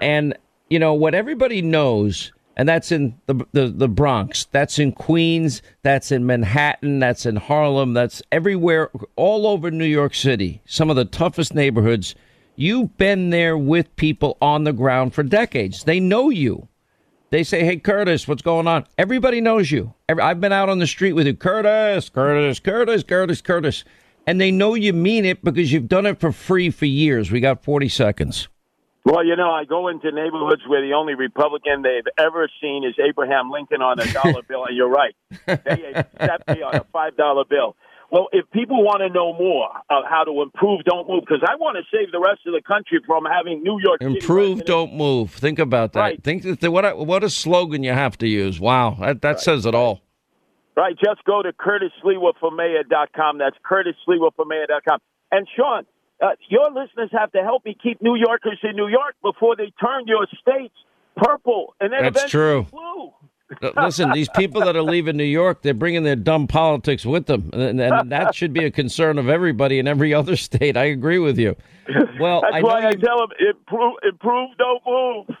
And, 0.00 0.36
you 0.68 0.78
know, 0.78 0.94
what 0.94 1.14
everybody 1.14 1.62
knows, 1.62 2.32
and 2.58 2.68
that's 2.68 2.90
in 2.90 3.14
the, 3.26 3.46
the 3.52 3.68
the 3.68 3.88
Bronx. 3.88 4.46
That's 4.50 4.80
in 4.80 4.92
Queens. 4.92 5.62
That's 5.82 6.10
in 6.10 6.26
Manhattan. 6.26 6.98
That's 6.98 7.24
in 7.24 7.36
Harlem. 7.36 7.94
That's 7.94 8.20
everywhere, 8.32 8.90
all 9.14 9.46
over 9.46 9.70
New 9.70 9.86
York 9.86 10.14
City. 10.14 10.60
Some 10.66 10.90
of 10.90 10.96
the 10.96 11.04
toughest 11.04 11.54
neighborhoods. 11.54 12.16
You've 12.56 12.98
been 12.98 13.30
there 13.30 13.56
with 13.56 13.94
people 13.94 14.36
on 14.42 14.64
the 14.64 14.72
ground 14.72 15.14
for 15.14 15.22
decades. 15.22 15.84
They 15.84 16.00
know 16.00 16.28
you. 16.28 16.66
They 17.30 17.44
say, 17.44 17.64
"Hey, 17.64 17.76
Curtis, 17.76 18.26
what's 18.26 18.42
going 18.42 18.66
on?" 18.66 18.86
Everybody 18.98 19.40
knows 19.40 19.70
you. 19.70 19.94
I've 20.08 20.40
been 20.40 20.52
out 20.52 20.68
on 20.68 20.80
the 20.80 20.86
street 20.86 21.12
with 21.12 21.28
you, 21.28 21.34
Curtis, 21.34 22.08
Curtis, 22.08 22.58
Curtis, 22.58 23.04
Curtis, 23.04 23.40
Curtis, 23.40 23.84
and 24.26 24.40
they 24.40 24.50
know 24.50 24.74
you 24.74 24.92
mean 24.92 25.24
it 25.24 25.44
because 25.44 25.72
you've 25.72 25.88
done 25.88 26.06
it 26.06 26.18
for 26.18 26.32
free 26.32 26.70
for 26.70 26.86
years. 26.86 27.30
We 27.30 27.38
got 27.38 27.62
forty 27.62 27.88
seconds. 27.88 28.48
Well, 29.08 29.24
you 29.24 29.36
know, 29.36 29.50
I 29.50 29.64
go 29.64 29.88
into 29.88 30.12
neighborhoods 30.12 30.60
where 30.66 30.82
the 30.86 30.92
only 30.92 31.14
Republican 31.14 31.80
they've 31.80 32.04
ever 32.18 32.46
seen 32.60 32.84
is 32.84 32.94
Abraham 33.02 33.50
Lincoln 33.50 33.80
on 33.80 33.98
a 33.98 34.12
dollar 34.12 34.42
bill, 34.46 34.66
and 34.66 34.76
you're 34.76 34.90
right. 34.90 35.16
They 35.46 35.94
accept 35.94 36.46
me 36.46 36.60
on 36.60 36.74
a 36.74 36.84
five 36.92 37.16
dollar 37.16 37.44
bill. 37.48 37.74
Well, 38.10 38.28
if 38.32 38.44
people 38.50 38.84
want 38.84 39.00
to 39.00 39.08
know 39.08 39.32
more 39.32 39.68
of 39.88 40.04
how 40.08 40.24
to 40.24 40.42
improve, 40.42 40.84
don't 40.84 41.08
move, 41.08 41.22
because 41.26 41.42
I 41.42 41.56
want 41.56 41.78
to 41.78 41.84
save 41.90 42.12
the 42.12 42.20
rest 42.20 42.40
of 42.46 42.52
the 42.52 42.60
country 42.60 43.00
from 43.06 43.24
having 43.24 43.62
New 43.62 43.80
York 43.82 44.02
improve, 44.02 44.66
don't 44.66 44.92
move. 44.92 45.30
Think 45.30 45.58
about 45.58 45.94
that. 45.94 46.00
Right. 46.00 46.22
Think 46.22 46.42
that 46.42 46.70
what 46.70 46.84
a, 46.84 46.94
what 46.94 47.24
a 47.24 47.30
slogan 47.30 47.82
you 47.82 47.92
have 47.92 48.18
to 48.18 48.28
use. 48.28 48.60
Wow, 48.60 48.98
that 49.00 49.22
that 49.22 49.28
right. 49.28 49.40
says 49.40 49.64
it 49.64 49.74
all. 49.74 50.02
Right. 50.76 50.94
Just 51.02 51.24
go 51.24 51.42
to 51.42 51.52
CurtisSliwa 51.54 52.34
That's 53.38 53.56
CurtisSliwa 53.64 54.98
And 55.32 55.48
Sean, 55.56 55.86
uh, 56.20 56.30
your 56.48 56.70
listeners 56.70 57.10
have 57.12 57.32
to 57.32 57.42
help 57.42 57.64
me 57.64 57.76
keep 57.80 58.02
New 58.02 58.16
Yorkers 58.16 58.58
in 58.62 58.76
New 58.76 58.88
York 58.88 59.16
before 59.22 59.56
they 59.56 59.72
turn 59.80 60.06
your 60.06 60.26
states 60.40 60.74
purple 61.16 61.74
and 61.80 61.92
then 61.92 62.12
That's 62.12 62.30
true. 62.30 62.66
blue. 62.70 63.12
Listen, 63.82 64.12
these 64.12 64.28
people 64.36 64.60
that 64.60 64.76
are 64.76 64.82
leaving 64.82 65.16
New 65.16 65.24
York, 65.24 65.62
they're 65.62 65.72
bringing 65.72 66.02
their 66.02 66.16
dumb 66.16 66.46
politics 66.46 67.06
with 67.06 67.26
them, 67.26 67.48
and, 67.54 67.80
and, 67.80 68.12
that 68.12 68.34
should 68.34 68.52
be 68.52 68.64
a 68.64 68.70
concern 68.70 69.16
of 69.18 69.28
everybody 69.28 69.78
in 69.78 69.88
every 69.88 70.12
other 70.20 70.36
state. 70.36 70.76
I 70.76 70.84
agree 70.84 71.18
with 71.18 71.38
you. 71.38 71.56
Well, 72.20 72.42
that's 72.42 72.56
I 72.56 72.60
why 72.60 72.82
I 72.82 72.90
you... 72.90 72.98
tell 72.98 73.18
them 73.18 73.30
improve, 73.40 73.94
improve, 74.06 74.50
don't 74.58 74.82
move. 74.86 75.36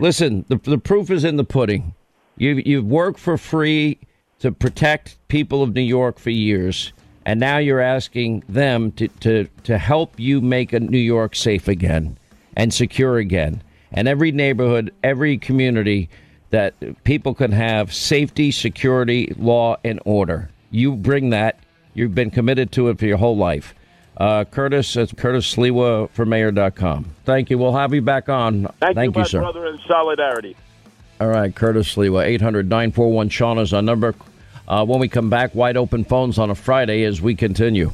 Listen, 0.00 0.44
the 0.48 0.56
the 0.56 0.78
proof 0.78 1.10
is 1.10 1.22
in 1.22 1.36
the 1.36 1.44
pudding. 1.44 1.94
You 2.36 2.60
you've 2.66 2.86
worked 2.86 3.20
for 3.20 3.38
free 3.38 4.00
to 4.40 4.50
protect 4.50 5.16
people 5.28 5.62
of 5.62 5.74
New 5.74 5.80
York 5.80 6.18
for 6.18 6.30
years, 6.30 6.92
and 7.28 7.38
now 7.38 7.58
you're 7.58 7.78
asking 7.78 8.42
them 8.48 8.90
to 8.92 9.06
to 9.20 9.46
to 9.64 9.76
help 9.76 10.18
you 10.18 10.40
make 10.40 10.72
a 10.72 10.80
New 10.80 10.96
York 10.96 11.36
safe 11.36 11.68
again 11.68 12.16
and 12.56 12.72
secure 12.72 13.18
again, 13.18 13.62
and 13.92 14.08
every 14.08 14.32
neighborhood, 14.32 14.94
every 15.04 15.36
community 15.36 16.08
that 16.48 16.72
people 17.04 17.34
can 17.34 17.52
have 17.52 17.92
safety, 17.92 18.50
security, 18.50 19.30
law, 19.36 19.76
and 19.84 20.00
order. 20.06 20.48
You 20.70 20.96
bring 20.96 21.28
that. 21.28 21.58
You've 21.92 22.14
been 22.14 22.30
committed 22.30 22.72
to 22.72 22.88
it 22.88 22.98
for 22.98 23.04
your 23.04 23.18
whole 23.18 23.36
life. 23.36 23.74
Uh, 24.16 24.44
Curtis, 24.44 24.96
it's 24.96 25.12
Curtis 25.12 25.54
Sliwa 25.54 26.08
for 26.10 26.24
mayor.com. 26.24 27.10
Thank 27.26 27.50
you. 27.50 27.58
We'll 27.58 27.76
have 27.76 27.92
you 27.92 28.00
back 28.00 28.30
on. 28.30 28.68
Thank, 28.80 28.94
Thank 28.94 29.16
you, 29.16 29.22
you, 29.22 29.28
sir. 29.28 29.40
brother, 29.40 29.66
in 29.66 29.78
solidarity. 29.86 30.56
All 31.20 31.28
right, 31.28 31.54
Curtis 31.54 31.94
Sliwa, 31.94 32.24
800 32.24 32.70
941 32.70 33.28
Sean 33.28 33.58
is 33.58 33.74
our 33.74 33.82
number. 33.82 34.14
Uh, 34.68 34.84
when 34.84 35.00
we 35.00 35.08
come 35.08 35.30
back, 35.30 35.54
wide 35.54 35.78
open 35.78 36.04
phones 36.04 36.38
on 36.38 36.50
a 36.50 36.54
Friday 36.54 37.04
as 37.04 37.22
we 37.22 37.34
continue. 37.34 37.88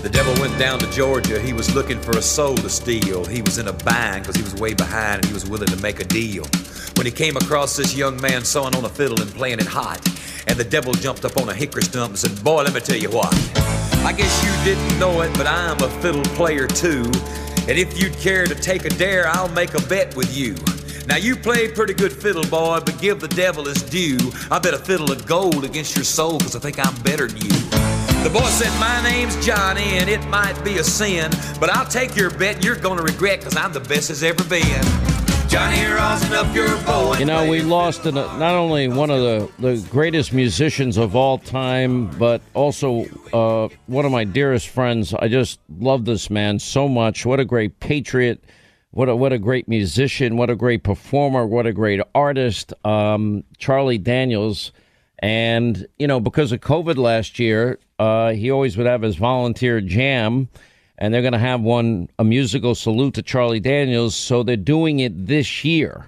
The 0.00 0.08
devil 0.12 0.32
went 0.40 0.56
down 0.60 0.78
to 0.78 0.88
Georgia. 0.92 1.40
He 1.40 1.52
was 1.52 1.74
looking 1.74 1.98
for 1.98 2.12
a 2.12 2.22
soul 2.22 2.54
to 2.54 2.70
steal. 2.70 3.24
He 3.24 3.42
was 3.42 3.58
in 3.58 3.66
a 3.66 3.72
bind 3.72 4.22
because 4.22 4.36
he 4.36 4.42
was 4.42 4.54
way 4.54 4.74
behind 4.74 5.16
and 5.16 5.24
he 5.24 5.34
was 5.34 5.50
willing 5.50 5.66
to 5.66 5.76
make 5.82 5.98
a 5.98 6.04
deal. 6.04 6.44
When 6.94 7.04
he 7.04 7.10
came 7.10 7.36
across 7.36 7.74
this 7.76 7.96
young 7.96 8.20
man 8.20 8.44
sawing 8.44 8.76
on 8.76 8.84
a 8.84 8.88
fiddle 8.88 9.20
and 9.20 9.28
playing 9.34 9.58
it 9.58 9.66
hot, 9.66 10.06
and 10.46 10.56
the 10.56 10.64
devil 10.64 10.92
jumped 10.92 11.24
up 11.24 11.36
on 11.36 11.48
a 11.48 11.54
hickory 11.54 11.82
stump 11.82 12.10
and 12.10 12.18
said, 12.18 12.44
Boy, 12.44 12.62
let 12.62 12.74
me 12.74 12.80
tell 12.80 12.96
you 12.96 13.10
what. 13.10 13.34
I 14.04 14.12
guess 14.12 14.44
you 14.44 14.64
didn't 14.64 15.00
know 15.00 15.22
it, 15.22 15.36
but 15.36 15.48
I'm 15.48 15.82
a 15.82 15.88
fiddle 16.00 16.22
player 16.36 16.68
too. 16.68 17.02
And 17.66 17.76
if 17.76 18.00
you'd 18.00 18.16
care 18.18 18.46
to 18.46 18.54
take 18.54 18.84
a 18.84 18.90
dare, 18.90 19.26
I'll 19.26 19.48
make 19.48 19.74
a 19.74 19.82
bet 19.88 20.14
with 20.14 20.36
you. 20.36 20.54
Now 21.06 21.16
you 21.16 21.36
play 21.36 21.68
pretty 21.68 21.94
good 21.94 22.12
fiddle, 22.12 22.44
boy, 22.44 22.80
but 22.84 22.98
give 23.00 23.20
the 23.20 23.28
devil 23.28 23.64
his 23.64 23.82
due. 23.82 24.18
I 24.50 24.58
bet 24.58 24.74
a 24.74 24.78
fiddle 24.78 25.10
of 25.10 25.26
gold 25.26 25.64
against 25.64 25.96
your 25.96 26.04
soul, 26.04 26.38
cause 26.38 26.54
I 26.54 26.60
think 26.60 26.84
I'm 26.84 26.94
better 27.02 27.26
than 27.26 27.38
you. 27.42 27.48
The 28.22 28.30
boy 28.32 28.46
said, 28.46 28.70
My 28.78 29.02
name's 29.02 29.44
Johnny, 29.44 29.98
and 29.98 30.08
it 30.08 30.24
might 30.28 30.62
be 30.64 30.78
a 30.78 30.84
sin, 30.84 31.30
but 31.58 31.70
I'll 31.70 31.86
take 31.86 32.16
your 32.16 32.30
bet 32.30 32.64
you're 32.64 32.76
gonna 32.76 33.02
regret, 33.02 33.42
cause 33.42 33.56
I'm 33.56 33.72
the 33.72 33.80
best 33.80 34.10
as 34.10 34.22
ever 34.22 34.44
been. 34.44 34.82
Johnny, 35.48 35.84
rosin 35.84 36.32
up 36.32 36.54
your 36.54 36.68
bow. 36.86 37.14
You 37.18 37.26
know, 37.26 37.50
we 37.50 37.60
lost 37.60 38.06
an, 38.06 38.14
not 38.14 38.54
only 38.54 38.88
one 38.88 39.10
of 39.10 39.20
the, 39.20 39.50
the 39.58 39.86
greatest 39.90 40.32
musicians 40.32 40.96
of 40.96 41.14
all 41.14 41.36
time, 41.36 42.06
but 42.16 42.40
also 42.54 43.04
uh, 43.34 43.68
one 43.86 44.06
of 44.06 44.12
my 44.12 44.24
dearest 44.24 44.68
friends. 44.68 45.12
I 45.12 45.28
just 45.28 45.60
love 45.78 46.06
this 46.06 46.30
man 46.30 46.58
so 46.58 46.88
much. 46.88 47.26
What 47.26 47.38
a 47.38 47.44
great 47.44 47.80
patriot. 47.80 48.42
What 48.92 49.08
a, 49.08 49.16
what 49.16 49.32
a 49.32 49.38
great 49.38 49.68
musician. 49.68 50.36
What 50.36 50.50
a 50.50 50.56
great 50.56 50.82
performer. 50.82 51.46
What 51.46 51.66
a 51.66 51.72
great 51.72 52.00
artist. 52.14 52.74
Um, 52.84 53.42
Charlie 53.56 53.98
Daniels. 53.98 54.70
And, 55.20 55.86
you 55.98 56.06
know, 56.06 56.20
because 56.20 56.52
of 56.52 56.60
COVID 56.60 56.96
last 56.96 57.38
year, 57.38 57.78
uh, 57.98 58.32
he 58.32 58.50
always 58.50 58.76
would 58.76 58.86
have 58.86 59.02
his 59.02 59.16
volunteer 59.16 59.80
jam, 59.80 60.48
and 60.98 61.14
they're 61.14 61.22
going 61.22 61.32
to 61.32 61.38
have 61.38 61.62
one, 61.62 62.08
a 62.18 62.24
musical 62.24 62.74
salute 62.74 63.14
to 63.14 63.22
Charlie 63.22 63.60
Daniels. 63.60 64.14
So 64.14 64.42
they're 64.42 64.56
doing 64.56 65.00
it 65.00 65.26
this 65.26 65.64
year. 65.64 66.04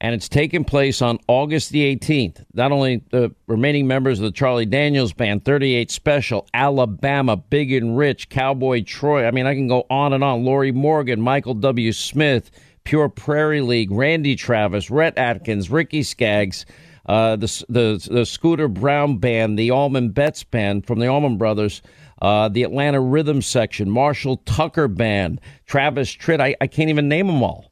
And 0.00 0.14
it's 0.14 0.28
taking 0.28 0.64
place 0.64 1.00
on 1.00 1.18
August 1.26 1.70
the 1.70 1.96
18th. 1.96 2.44
Not 2.52 2.72
only 2.72 3.02
the 3.10 3.34
remaining 3.46 3.86
members 3.86 4.18
of 4.18 4.24
the 4.24 4.30
Charlie 4.30 4.66
Daniels 4.66 5.12
Band, 5.12 5.44
38 5.44 5.90
Special, 5.90 6.46
Alabama, 6.52 7.36
Big 7.36 7.72
and 7.72 7.96
Rich, 7.96 8.28
Cowboy 8.28 8.82
Troy. 8.82 9.26
I 9.26 9.30
mean, 9.30 9.46
I 9.46 9.54
can 9.54 9.68
go 9.68 9.86
on 9.88 10.12
and 10.12 10.22
on. 10.22 10.44
Lorrie 10.44 10.72
Morgan, 10.72 11.20
Michael 11.20 11.54
W. 11.54 11.92
Smith, 11.92 12.50
Pure 12.84 13.08
Prairie 13.10 13.62
League, 13.62 13.90
Randy 13.90 14.36
Travis, 14.36 14.90
Rhett 14.90 15.16
Akins, 15.16 15.70
Ricky 15.70 16.02
Skaggs 16.02 16.66
uh, 17.06 17.36
the, 17.36 17.64
the 17.68 18.08
the 18.10 18.26
Scooter 18.26 18.68
Brown 18.68 19.18
Band, 19.18 19.58
the 19.58 19.70
Allman 19.70 20.10
Betts 20.10 20.44
Band 20.44 20.86
from 20.86 20.98
the 20.98 21.06
Allman 21.06 21.38
Brothers, 21.38 21.82
uh, 22.20 22.48
the 22.48 22.64
Atlanta 22.64 23.00
Rhythm 23.00 23.40
Section, 23.42 23.90
Marshall 23.90 24.38
Tucker 24.38 24.88
Band, 24.88 25.40
Travis 25.66 26.14
Tritt. 26.14 26.40
I, 26.40 26.56
I 26.60 26.66
can't 26.66 26.90
even 26.90 27.08
name 27.08 27.28
them 27.28 27.42
all. 27.42 27.70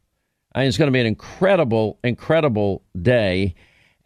I 0.54 0.60
mean, 0.60 0.68
it's 0.68 0.78
going 0.78 0.88
to 0.88 0.92
be 0.92 1.00
an 1.00 1.06
incredible, 1.06 1.98
incredible 2.04 2.82
day. 3.00 3.54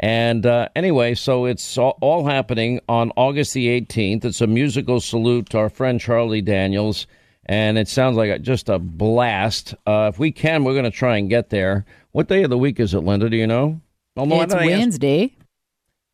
And 0.00 0.46
uh, 0.46 0.68
anyway, 0.76 1.14
so 1.14 1.44
it's 1.44 1.76
all, 1.76 2.26
happening 2.26 2.80
on 2.88 3.12
August 3.16 3.54
the 3.54 3.68
18th. 3.80 4.24
It's 4.24 4.40
a 4.40 4.46
musical 4.46 5.00
salute 5.00 5.50
to 5.50 5.58
our 5.58 5.68
friend 5.68 6.00
Charlie 6.00 6.40
Daniels. 6.40 7.06
And 7.46 7.78
it 7.78 7.88
sounds 7.88 8.16
like 8.16 8.42
just 8.42 8.68
a 8.68 8.78
blast. 8.78 9.74
Uh, 9.87 10.11
if 10.12 10.18
we 10.18 10.30
can, 10.30 10.64
we're 10.64 10.74
going 10.74 10.84
to 10.84 10.90
try 10.90 11.16
and 11.16 11.28
get 11.28 11.50
there. 11.50 11.84
What 12.12 12.28
day 12.28 12.44
of 12.44 12.50
the 12.50 12.58
week 12.58 12.78
is 12.78 12.94
it, 12.94 13.00
Linda? 13.00 13.28
Do 13.28 13.37
you 13.37 13.46
know? 13.46 13.80
Well, 14.14 14.42
it's 14.42 14.54
Wednesday. 14.54 15.34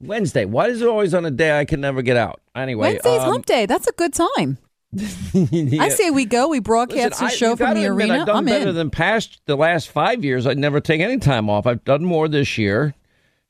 Wednesday. 0.01 0.45
Why 0.45 0.69
is 0.69 0.83
it 0.83 0.89
always 0.89 1.15
on 1.15 1.25
a 1.25 1.31
day 1.31 1.59
I 1.59 1.65
can 1.65 1.81
never 1.81 2.03
get 2.03 2.17
out? 2.17 2.41
Anyway, 2.55 2.93
Wednesday's 2.93 3.21
um, 3.21 3.31
hump 3.31 3.47
day. 3.47 3.67
That's 3.67 3.87
a 3.87 3.93
good 3.93 4.13
time. 4.13 4.59
yeah. 5.33 5.83
I 5.83 5.89
say 5.89 6.11
we 6.11 6.25
go. 6.25 6.49
We 6.49 6.61
broadcast 6.61 7.21
Listen, 7.21 7.27
the 7.27 7.33
show 7.33 7.57
from 7.57 7.75
the 7.75 7.85
admit, 7.85 8.09
arena. 8.09 8.21
I've 8.21 8.27
done 8.27 8.37
I'm 8.37 8.45
better 8.45 8.71
in. 8.71 8.75
than 8.75 8.91
past 8.91 9.41
the 9.47 9.57
last 9.57 9.91
five 9.91 10.25
years. 10.25 10.47
I'd 10.47 10.59
never 10.59 10.81
take 10.81 11.01
any 11.01 11.19
time 11.19 11.51
off. 11.51 11.67
I've 11.67 11.85
done 11.85 12.05
more 12.05 12.29
this 12.29 12.59
year. 12.59 12.95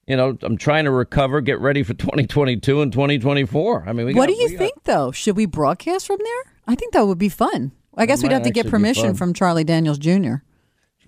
You 0.06 0.16
know, 0.16 0.36
I'm 0.42 0.58
trying 0.58 0.84
to 0.84 0.90
recover, 0.90 1.40
get 1.40 1.60
ready 1.60 1.82
for 1.82 1.94
2022 1.94 2.82
and 2.82 2.92
2024. 2.92 3.84
I 3.86 3.92
mean, 3.92 4.06
what 4.06 4.14
got, 4.14 4.26
do 4.28 4.34
you 4.34 4.48
think, 4.50 4.74
got... 4.74 4.84
though? 4.84 5.12
Should 5.12 5.36
we 5.36 5.46
broadcast 5.46 6.06
from 6.06 6.18
there? 6.22 6.52
I 6.66 6.74
think 6.74 6.92
that 6.92 7.06
would 7.06 7.18
be 7.18 7.28
fun. 7.28 7.72
I 7.96 8.06
guess 8.06 8.22
we'd 8.22 8.32
have 8.32 8.42
to 8.42 8.50
get 8.50 8.68
permission 8.68 9.14
from 9.14 9.32
Charlie 9.34 9.64
Daniels 9.64 9.98
Jr. 9.98 10.36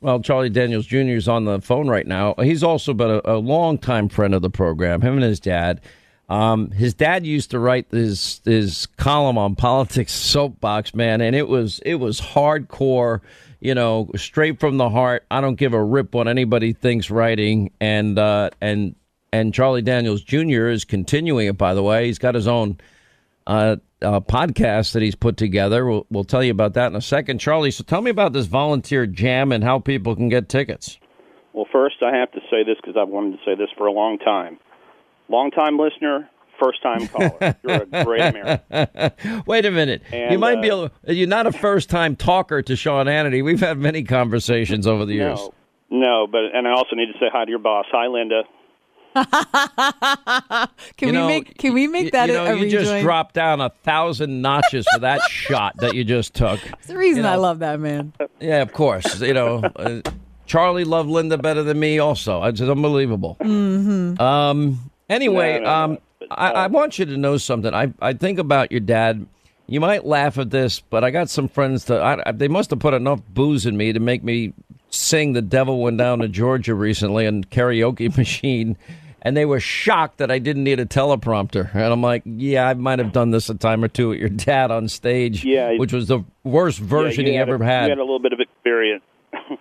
Well, 0.00 0.20
Charlie 0.20 0.50
Daniels 0.50 0.86
Jr. 0.86 1.16
is 1.16 1.28
on 1.28 1.46
the 1.46 1.60
phone 1.60 1.88
right 1.88 2.06
now. 2.06 2.34
He's 2.40 2.62
also 2.62 2.94
been 2.94 3.10
a, 3.10 3.20
a 3.24 3.36
longtime 3.38 4.08
friend 4.08 4.34
of 4.34 4.42
the 4.42 4.50
program. 4.50 5.00
Him 5.00 5.14
and 5.14 5.24
his 5.24 5.40
dad. 5.40 5.80
Um, 6.28 6.70
his 6.72 6.94
dad 6.94 7.24
used 7.24 7.52
to 7.52 7.58
write 7.58 7.86
his 7.90 8.40
his 8.44 8.86
column 8.96 9.38
on 9.38 9.54
politics 9.54 10.12
soapbox, 10.12 10.94
man, 10.94 11.20
and 11.20 11.36
it 11.36 11.46
was 11.46 11.78
it 11.86 11.96
was 11.96 12.20
hardcore, 12.20 13.20
you 13.60 13.74
know, 13.74 14.10
straight 14.16 14.58
from 14.58 14.76
the 14.76 14.90
heart. 14.90 15.24
I 15.30 15.40
don't 15.40 15.54
give 15.54 15.72
a 15.72 15.82
rip 15.82 16.14
what 16.14 16.26
anybody 16.26 16.72
thinks 16.72 17.10
writing, 17.10 17.70
and 17.80 18.18
uh, 18.18 18.50
and 18.60 18.96
and 19.32 19.54
Charlie 19.54 19.82
Daniels 19.82 20.22
Jr. 20.22 20.66
is 20.66 20.84
continuing 20.84 21.46
it. 21.46 21.56
By 21.56 21.74
the 21.74 21.82
way, 21.82 22.06
he's 22.06 22.18
got 22.18 22.34
his 22.34 22.48
own 22.48 22.78
uh, 23.46 23.76
uh, 24.02 24.20
podcast 24.20 24.92
that 24.92 25.02
he's 25.02 25.14
put 25.14 25.36
together. 25.36 25.86
We'll, 25.86 26.06
we'll 26.10 26.24
tell 26.24 26.42
you 26.42 26.50
about 26.50 26.74
that 26.74 26.88
in 26.88 26.96
a 26.96 27.00
second. 27.00 27.38
Charlie, 27.38 27.70
so 27.70 27.84
tell 27.84 28.02
me 28.02 28.10
about 28.10 28.32
this 28.32 28.46
volunteer 28.46 29.06
jam 29.06 29.52
and 29.52 29.62
how 29.62 29.78
people 29.78 30.14
can 30.16 30.28
get 30.28 30.48
tickets. 30.48 30.98
Well, 31.52 31.66
first, 31.72 31.96
I 32.02 32.14
have 32.16 32.30
to 32.32 32.40
say 32.50 32.64
this 32.64 32.76
because 32.76 32.96
I've 33.00 33.08
wanted 33.08 33.38
to 33.38 33.44
say 33.44 33.54
this 33.54 33.68
for 33.78 33.86
a 33.86 33.92
long 33.92 34.18
time. 34.18 34.58
Long 35.28 35.50
time 35.50 35.78
listener, 35.78 36.28
first 36.60 36.82
time 36.82 37.06
caller. 37.08 37.56
You're 37.62 37.82
a 37.90 38.04
great 38.04 38.20
American. 38.20 39.42
Wait 39.46 39.66
a 39.66 39.70
minute. 39.70 40.02
And, 40.12 40.32
you 40.32 40.38
might 40.38 40.58
uh, 40.58 40.62
be. 40.62 40.68
A, 41.08 41.12
you're 41.12 41.28
not 41.28 41.46
a 41.46 41.52
first 41.52 41.90
time 41.90 42.16
talker 42.16 42.62
to 42.62 42.76
Sean 42.76 43.06
Hannity. 43.06 43.44
We've 43.44 43.60
had 43.60 43.78
many 43.78 44.04
conversations 44.04 44.86
over 44.86 45.04
the 45.04 45.14
years. 45.14 45.38
No, 45.38 45.52
no, 45.90 46.26
but 46.30 46.40
and 46.54 46.66
I 46.68 46.70
also 46.72 46.94
need 46.96 47.06
to 47.06 47.18
say 47.18 47.26
hi 47.32 47.44
to 47.44 47.50
your 47.50 47.58
boss. 47.58 47.86
Hi, 47.90 48.06
Linda. 48.06 48.42
Can 50.96 51.08
You 51.08 51.12
we 51.12 51.12
know, 51.12 51.26
make 51.26 51.56
Can 51.58 51.72
we 51.72 51.86
make 51.86 52.12
that 52.12 52.28
you 52.28 52.34
know, 52.34 52.44
a, 52.44 52.52
a 52.52 52.56
you 52.56 52.70
just 52.70 52.90
rejoin? 52.90 53.02
dropped 53.02 53.34
down 53.34 53.60
a 53.62 53.70
thousand 53.82 54.42
notches 54.42 54.86
for 54.92 55.00
that 55.00 55.22
shot 55.30 55.76
that 55.78 55.94
you 55.94 56.04
just 56.04 56.34
took. 56.34 56.60
It's 56.74 56.86
the 56.88 56.98
reason 56.98 57.24
you 57.24 57.28
I 57.30 57.36
love 57.36 57.60
that 57.60 57.80
man. 57.80 58.12
Yeah, 58.40 58.60
of 58.60 58.72
course. 58.74 59.20
You 59.20 59.32
know, 59.34 59.58
uh, 59.76 60.02
Charlie 60.44 60.84
loved 60.84 61.08
Linda 61.08 61.38
better 61.38 61.62
than 61.62 61.80
me. 61.80 61.98
Also, 61.98 62.42
it's 62.44 62.60
unbelievable. 62.60 63.36
Mm-hmm. 63.40 64.20
Um. 64.20 64.90
Anyway, 65.08 65.54
No, 65.54 65.58
no, 65.58 65.64
no. 65.64 65.70
um, 65.94 65.98
But, 66.18 66.28
I, 66.32 66.50
I 66.50 66.64
uh, 66.64 66.68
want 66.68 66.98
you 66.98 67.04
to 67.06 67.16
know 67.16 67.36
something. 67.36 67.72
I 67.72 67.92
I 68.00 68.12
think 68.12 68.38
about 68.38 68.70
your 68.72 68.80
dad. 68.80 69.26
You 69.68 69.80
might 69.80 70.04
laugh 70.04 70.38
at 70.38 70.50
this, 70.50 70.80
but 70.80 71.02
I 71.04 71.10
got 71.10 71.28
some 71.28 71.48
friends 71.48 71.86
that 71.86 72.00
I, 72.02 72.32
they 72.32 72.48
must 72.48 72.70
have 72.70 72.78
put 72.78 72.94
enough 72.94 73.20
booze 73.34 73.66
in 73.66 73.76
me 73.76 73.92
to 73.92 74.00
make 74.00 74.22
me 74.24 74.52
sing 74.90 75.32
"The 75.32 75.42
Devil 75.42 75.80
Went 75.80 75.98
Down 75.98 76.20
to 76.20 76.28
Georgia" 76.28 76.74
recently 76.74 77.26
on 77.26 77.44
karaoke 77.44 78.16
machine. 78.16 78.76
And 79.22 79.36
they 79.36 79.44
were 79.44 79.58
shocked 79.58 80.18
that 80.18 80.30
I 80.30 80.38
didn't 80.38 80.62
need 80.62 80.78
a 80.78 80.86
teleprompter. 80.86 81.74
And 81.74 81.82
I'm 81.92 82.00
like, 82.00 82.22
yeah, 82.24 82.68
I 82.68 82.74
might 82.74 83.00
have 83.00 83.10
done 83.10 83.32
this 83.32 83.50
a 83.50 83.56
time 83.56 83.82
or 83.82 83.88
two 83.88 84.10
with 84.10 84.20
your 84.20 84.28
dad 84.28 84.70
on 84.70 84.86
stage, 84.86 85.44
Yeah, 85.44 85.76
which 85.78 85.92
was 85.92 86.06
the 86.06 86.20
worst 86.44 86.78
version 86.78 87.26
Yeah, 87.26 87.32
he 87.32 87.38
ever 87.38 87.56
a, 87.56 87.64
had. 87.64 87.84
You 87.86 87.88
had 87.90 87.98
a 87.98 88.02
little 88.02 88.20
bit 88.20 88.32
of 88.32 88.38
experience. 88.38 89.02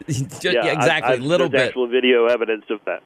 Just- 0.07 0.45
I- 0.45 0.51
yeah, 0.51 0.65
exactly. 0.67 1.13
I, 1.13 1.15
A 1.15 1.17
little 1.17 1.49
there's 1.49 1.63
bit. 1.63 1.67
Actual 1.69 1.87
video 1.87 2.27
evidence 2.27 2.65
of 2.69 2.79
that. 2.85 3.01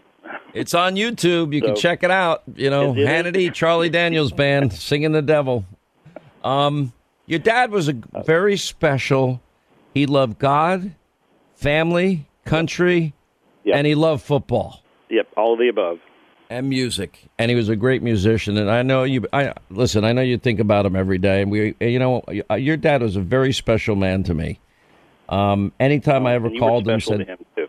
It's 0.53 0.73
on 0.73 0.95
YouTube. 0.95 1.53
You 1.53 1.61
can 1.61 1.75
check 1.75 2.03
it 2.03 2.11
out. 2.11 2.43
You 2.55 2.69
know, 2.69 2.93
Hannity, 2.93 3.53
Charlie 3.53 3.89
Daniels 3.89 4.31
Band 4.31 4.73
singing 4.87 5.11
the 5.11 5.21
devil. 5.21 5.65
Um, 6.43 6.91
your 7.27 7.39
dad 7.39 7.71
was 7.71 7.87
a 7.89 7.93
very 8.25 8.57
special. 8.57 9.41
He 9.93 10.05
loved 10.05 10.39
God, 10.39 10.93
family, 11.55 12.27
country, 12.45 13.13
Yep. 13.65 13.75
and 13.75 13.85
he 13.87 13.93
loved 13.93 14.23
football 14.23 14.81
Yep, 15.09 15.27
all 15.37 15.53
of 15.53 15.59
the 15.59 15.67
above. 15.67 15.99
and 16.49 16.69
music. 16.69 17.27
And 17.37 17.51
he 17.51 17.55
was 17.55 17.69
a 17.69 17.75
great 17.75 18.01
musician. 18.01 18.57
And 18.57 18.71
I 18.71 18.81
know 18.83 19.03
you. 19.03 19.25
I 19.33 19.53
listen. 19.69 20.03
I 20.05 20.13
know 20.13 20.21
you 20.21 20.37
think 20.37 20.59
about 20.59 20.85
him 20.85 20.95
every 20.95 21.17
day. 21.19 21.41
And 21.41 21.51
we, 21.51 21.75
you 21.79 21.99
know, 21.99 22.23
your 22.57 22.77
dad 22.77 23.01
was 23.03 23.15
a 23.17 23.21
very 23.21 23.51
special 23.53 23.95
man 23.95 24.23
to 24.23 24.33
me. 24.33 24.59
Um, 25.27 25.71
anytime 25.79 26.25
I 26.25 26.33
ever 26.33 26.47
And 26.47 26.55
you 26.55 26.61
were 26.61 26.67
called 26.67 26.87
him, 26.87 26.99
said, 27.01 27.19
to 27.19 27.25
him 27.25 27.37
too. 27.55 27.67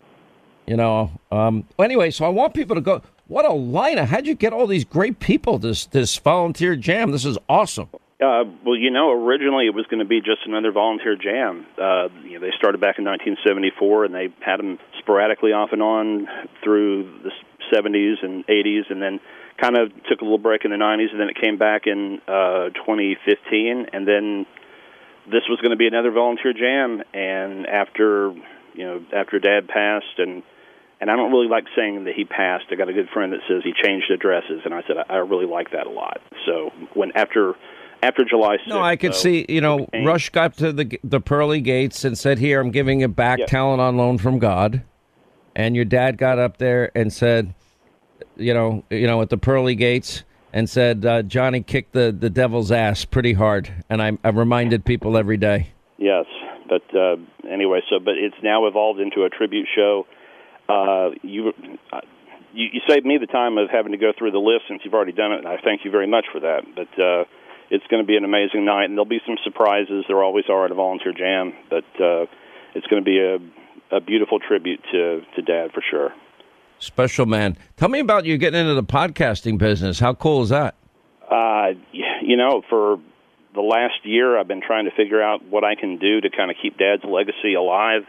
You 0.67 0.77
know. 0.77 1.11
Um, 1.31 1.65
anyway, 1.79 2.11
so 2.11 2.25
I 2.25 2.29
want 2.29 2.53
people 2.53 2.75
to 2.75 2.81
go. 2.81 3.01
What 3.27 3.45
a 3.45 3.49
lineup! 3.49 4.05
How'd 4.05 4.27
you 4.27 4.35
get 4.35 4.53
all 4.53 4.67
these 4.67 4.85
great 4.85 5.19
people? 5.19 5.57
This 5.57 5.85
this 5.85 6.17
volunteer 6.17 6.75
jam. 6.75 7.11
This 7.11 7.25
is 7.25 7.37
awesome. 7.47 7.89
Uh, 8.21 8.43
well, 8.63 8.75
you 8.75 8.91
know, 8.91 9.11
originally 9.11 9.65
it 9.65 9.73
was 9.73 9.87
going 9.89 9.99
to 9.99 10.05
be 10.05 10.19
just 10.19 10.45
another 10.45 10.71
volunteer 10.71 11.15
jam. 11.15 11.65
Uh, 11.75 12.07
you 12.23 12.37
know, 12.37 12.39
they 12.39 12.53
started 12.55 12.79
back 12.79 12.99
in 12.99 13.05
1974, 13.05 14.05
and 14.05 14.13
they 14.13 14.29
had 14.45 14.57
them 14.57 14.77
sporadically 14.99 15.53
off 15.53 15.69
and 15.71 15.81
on 15.81 16.27
through 16.63 17.11
the 17.23 17.31
70s 17.73 18.23
and 18.23 18.45
80s, 18.45 18.91
and 18.91 19.01
then 19.01 19.19
kind 19.59 19.75
of 19.75 19.89
took 20.07 20.21
a 20.21 20.23
little 20.23 20.37
break 20.37 20.65
in 20.65 20.71
the 20.71 20.77
90s, 20.77 21.09
and 21.11 21.19
then 21.19 21.29
it 21.29 21.37
came 21.41 21.57
back 21.57 21.87
in 21.87 22.21
uh, 22.27 22.69
2015, 22.85 23.87
and 23.91 24.07
then 24.07 24.45
this 25.25 25.41
was 25.49 25.59
going 25.61 25.71
to 25.71 25.77
be 25.77 25.87
another 25.87 26.11
volunteer 26.11 26.53
jam. 26.53 27.01
And 27.13 27.65
after, 27.65 28.33
you 28.73 28.85
know, 28.85 29.03
after 29.13 29.39
Dad 29.39 29.67
passed, 29.67 30.17
and 30.17 30.43
and 30.99 31.09
I 31.09 31.15
don't 31.15 31.31
really 31.31 31.47
like 31.47 31.65
saying 31.75 32.03
that 32.05 32.13
he 32.15 32.25
passed. 32.25 32.65
I 32.71 32.75
got 32.75 32.89
a 32.89 32.93
good 32.93 33.09
friend 33.09 33.33
that 33.33 33.39
says 33.47 33.61
he 33.63 33.73
changed 33.73 34.11
addresses, 34.11 34.61
and 34.65 34.73
I 34.73 34.81
said 34.87 34.97
I, 34.97 35.15
I 35.15 35.17
really 35.17 35.47
like 35.47 35.71
that 35.71 35.87
a 35.87 35.89
lot. 35.89 36.21
So 36.45 36.71
when 36.93 37.11
after 37.15 37.55
after 38.03 38.23
July 38.25 38.57
6th, 38.57 38.67
No, 38.67 38.81
I 38.81 38.95
could 38.95 39.11
though, 39.13 39.17
see. 39.17 39.45
You 39.47 39.61
know, 39.61 39.87
Rush 40.03 40.29
got 40.29 40.57
to 40.57 40.71
the 40.71 40.99
the 41.03 41.19
pearly 41.21 41.61
gates 41.61 42.03
and 42.05 42.17
said, 42.17 42.39
"Here, 42.39 42.59
I'm 42.61 42.71
giving 42.71 43.01
it 43.01 43.15
back, 43.15 43.39
Yeah. 43.39 43.45
talent 43.45 43.81
on 43.81 43.97
loan 43.97 44.17
from 44.17 44.39
God." 44.39 44.81
And 45.55 45.75
your 45.75 45.85
dad 45.85 46.17
got 46.17 46.39
up 46.39 46.57
there 46.57 46.91
and 46.95 47.11
said, 47.11 47.53
"You 48.37 48.53
know, 48.53 48.83
you 48.89 49.07
know, 49.07 49.21
at 49.21 49.29
the 49.29 49.37
pearly 49.37 49.75
gates." 49.75 50.23
And 50.53 50.69
said 50.69 51.05
uh, 51.05 51.21
Johnny 51.21 51.61
kicked 51.61 51.93
the, 51.93 52.11
the 52.11 52.29
devil's 52.29 52.73
ass 52.73 53.05
pretty 53.05 53.31
hard, 53.31 53.71
and 53.89 54.01
I, 54.01 54.17
I 54.21 54.29
reminded 54.31 54.83
people 54.83 55.15
every 55.15 55.37
day. 55.37 55.69
Yes, 55.97 56.25
but 56.67 56.81
uh, 56.93 57.15
anyway, 57.51 57.81
so 57.89 57.99
but 57.99 58.15
it's 58.17 58.35
now 58.43 58.67
evolved 58.67 58.99
into 58.99 59.23
a 59.23 59.29
tribute 59.29 59.67
show. 59.75 60.05
Uh, 60.69 61.09
you, 61.21 61.53
you 62.53 62.67
you 62.73 62.81
saved 62.87 63.05
me 63.05 63.17
the 63.19 63.27
time 63.27 63.57
of 63.57 63.69
having 63.69 63.91
to 63.91 63.97
go 63.97 64.11
through 64.17 64.31
the 64.31 64.39
list 64.39 64.65
since 64.67 64.81
you've 64.83 64.93
already 64.93 65.11
done 65.11 65.31
it, 65.33 65.39
and 65.39 65.47
I 65.47 65.57
thank 65.63 65.85
you 65.85 65.91
very 65.91 66.07
much 66.07 66.25
for 66.31 66.39
that. 66.39 66.63
But 66.75 67.01
uh, 67.01 67.25
it's 67.69 67.85
going 67.87 68.03
to 68.03 68.07
be 68.07 68.17
an 68.17 68.25
amazing 68.25 68.65
night, 68.65 68.85
and 68.85 68.93
there'll 68.93 69.05
be 69.05 69.21
some 69.25 69.37
surprises. 69.43 70.05
There 70.07 70.23
always 70.23 70.45
are 70.49 70.65
at 70.65 70.71
a 70.71 70.75
volunteer 70.75 71.13
jam, 71.13 71.53
but 71.69 71.85
uh, 71.99 72.25
it's 72.75 72.87
going 72.87 73.03
to 73.03 73.05
be 73.05 73.19
a 73.19 73.37
a 73.95 73.99
beautiful 73.99 74.39
tribute 74.39 74.81
to 74.91 75.21
to 75.35 75.41
Dad 75.41 75.71
for 75.73 75.83
sure. 75.89 76.13
Special 76.79 77.25
man. 77.25 77.57
Tell 77.77 77.89
me 77.89 77.99
about 77.99 78.25
you 78.25 78.37
getting 78.37 78.59
into 78.59 78.73
the 78.73 78.83
podcasting 78.83 79.57
business. 79.57 79.99
How 79.99 80.15
cool 80.15 80.41
is 80.41 80.49
that? 80.49 80.75
Uh, 81.29 81.73
you 81.91 82.37
know, 82.37 82.63
for 82.69 82.97
the 83.53 83.61
last 83.61 84.05
year, 84.05 84.37
I've 84.37 84.47
been 84.47 84.61
trying 84.61 84.85
to 84.85 84.91
figure 84.91 85.21
out 85.21 85.43
what 85.45 85.63
I 85.63 85.75
can 85.75 85.97
do 85.97 86.21
to 86.21 86.29
kind 86.29 86.51
of 86.51 86.57
keep 86.61 86.77
Dad's 86.77 87.03
legacy 87.03 87.53
alive, 87.53 88.03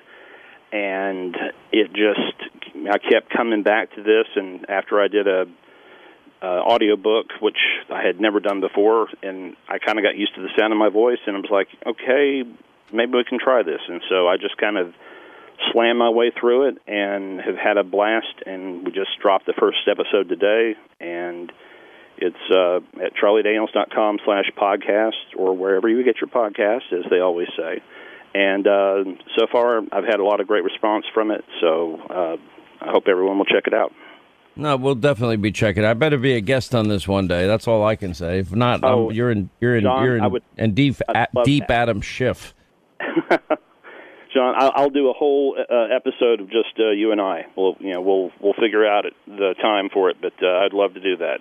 and 0.73 1.37
it 1.73 1.89
just 1.93 2.63
I 2.91 2.99
kept 2.99 3.31
coming 3.31 3.63
back 3.63 3.95
to 3.95 4.03
this. 4.03 4.27
And 4.37 4.69
after 4.69 5.01
I 5.01 5.09
did 5.09 5.27
a 5.27 5.47
uh, 6.43 6.47
audio 6.47 6.97
book, 6.97 7.27
which 7.41 7.59
I 7.91 8.03
had 8.03 8.21
never 8.21 8.41
done 8.41 8.61
before, 8.61 9.09
and 9.23 9.57
I 9.69 9.79
kind 9.79 9.99
of 9.99 10.05
got 10.05 10.17
used 10.17 10.35
to 10.37 10.43
the 10.43 10.51
sound 10.59 10.73
of 10.73 10.79
my 10.79 10.89
voice, 10.89 11.19
and 11.27 11.37
I 11.37 11.41
was 11.41 11.51
like, 11.51 11.69
okay, 11.87 12.43
maybe 12.93 13.13
we 13.13 13.25
can 13.25 13.39
try 13.39 13.63
this. 13.63 13.81
And 13.89 14.03
so 14.09 14.29
I 14.29 14.37
just 14.37 14.57
kind 14.59 14.77
of 14.77 14.93
slammed 15.73 15.99
my 15.99 16.11
way 16.11 16.33
through 16.39 16.69
it 16.69 16.79
and 16.87 17.41
have 17.41 17.57
had 17.57 17.77
a 17.77 17.85
blast. 17.85 18.43
And 18.45 18.85
we 18.85 18.93
just 18.93 19.11
dropped 19.21 19.47
the 19.47 19.55
first 19.59 19.89
episode 19.89 20.29
today, 20.29 20.75
and 21.01 21.53
it's 22.23 22.51
uh, 22.51 22.77
at 23.05 23.13
charliedaniels.com 23.17 24.19
slash 24.25 24.47
podcast 24.57 25.37
or 25.37 25.57
wherever 25.57 25.89
you 25.89 26.03
get 26.05 26.17
your 26.21 26.29
podcast, 26.31 26.93
as 26.93 27.05
they 27.11 27.19
always 27.21 27.49
say. 27.57 27.83
And 28.35 28.67
uh, 28.67 29.05
so 29.39 29.47
far, 29.51 29.83
I've 29.93 30.05
had 30.05 30.21
a 30.21 30.25
lot 30.25 30.41
of 30.41 30.47
great 30.47 30.65
response 30.65 31.05
from 31.13 31.31
it, 31.31 31.45
so 31.61 32.01
uh, 32.09 32.37
I 32.81 32.91
hope 32.91 33.05
everyone 33.09 33.37
will 33.39 33.45
check 33.45 33.65
it 33.67 33.75
out. 33.75 33.93
No, 34.55 34.77
we'll 34.77 34.95
definitely 34.95 35.37
be 35.39 35.51
checking. 35.51 35.85
I 35.85 35.95
better 35.95 36.19
be 36.19 36.35
a 36.35 36.41
guest 36.41 36.75
on 36.75 36.89
this 36.89 37.09
one 37.09 37.27
day. 37.27 37.47
That's 37.47 37.67
all 37.67 37.85
I 37.85 37.97
can 37.97 38.13
say. 38.15 38.39
If 38.39 38.53
not, 38.55 38.81
Oh, 38.85 39.11
you're 39.11 39.31
in 39.31 39.49
you're 39.61 39.77
in 39.77 39.85
Sean, 39.85 40.05
you're 40.05 40.17
in 40.19 40.31
would- 40.31 40.43
and 40.59 40.75
deep 40.75 40.97
at, 41.15 41.31
deep 41.45 41.67
that. 41.69 41.83
Adam 41.89 42.01
Schiff. 42.03 42.55
Sean, 44.33 44.55
I'll, 44.57 44.73
I'll 44.75 44.91
do 44.91 45.11
a 45.11 45.13
whole 45.13 45.57
uh, 45.59 45.95
episode 45.95 46.41
of 46.41 46.47
just 46.51 46.79
uh, 46.79 46.91
you 46.91 47.13
and 47.13 47.21
I. 47.21 47.47
We'll, 47.57 47.77
you 47.81 47.93
know, 47.93 48.01
we'll 48.01 48.31
we'll 48.41 48.55
figure 48.55 48.87
out 48.87 49.05
the 49.27 49.55
time 49.61 49.89
for 49.93 50.09
it, 50.11 50.17
but 50.23 50.33
uh, 50.43 50.65
I'd 50.65 50.73
love 50.73 50.95
to 50.95 51.01
do 51.01 51.19
that. 51.19 51.41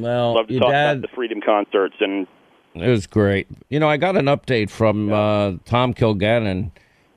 Well, 0.00 0.34
Love 0.34 0.46
to 0.48 0.52
your 0.52 0.62
talk 0.62 0.70
dad, 0.70 0.98
about 0.98 1.10
the 1.10 1.14
Freedom 1.14 1.40
concerts 1.40 1.96
and 2.00 2.26
it 2.74 2.88
was 2.88 3.06
great. 3.06 3.48
You 3.68 3.80
know, 3.80 3.88
I 3.88 3.96
got 3.96 4.16
an 4.16 4.26
update 4.26 4.70
from 4.70 5.12
uh, 5.12 5.54
Tom 5.64 5.94
Kilgannon, 5.94 6.70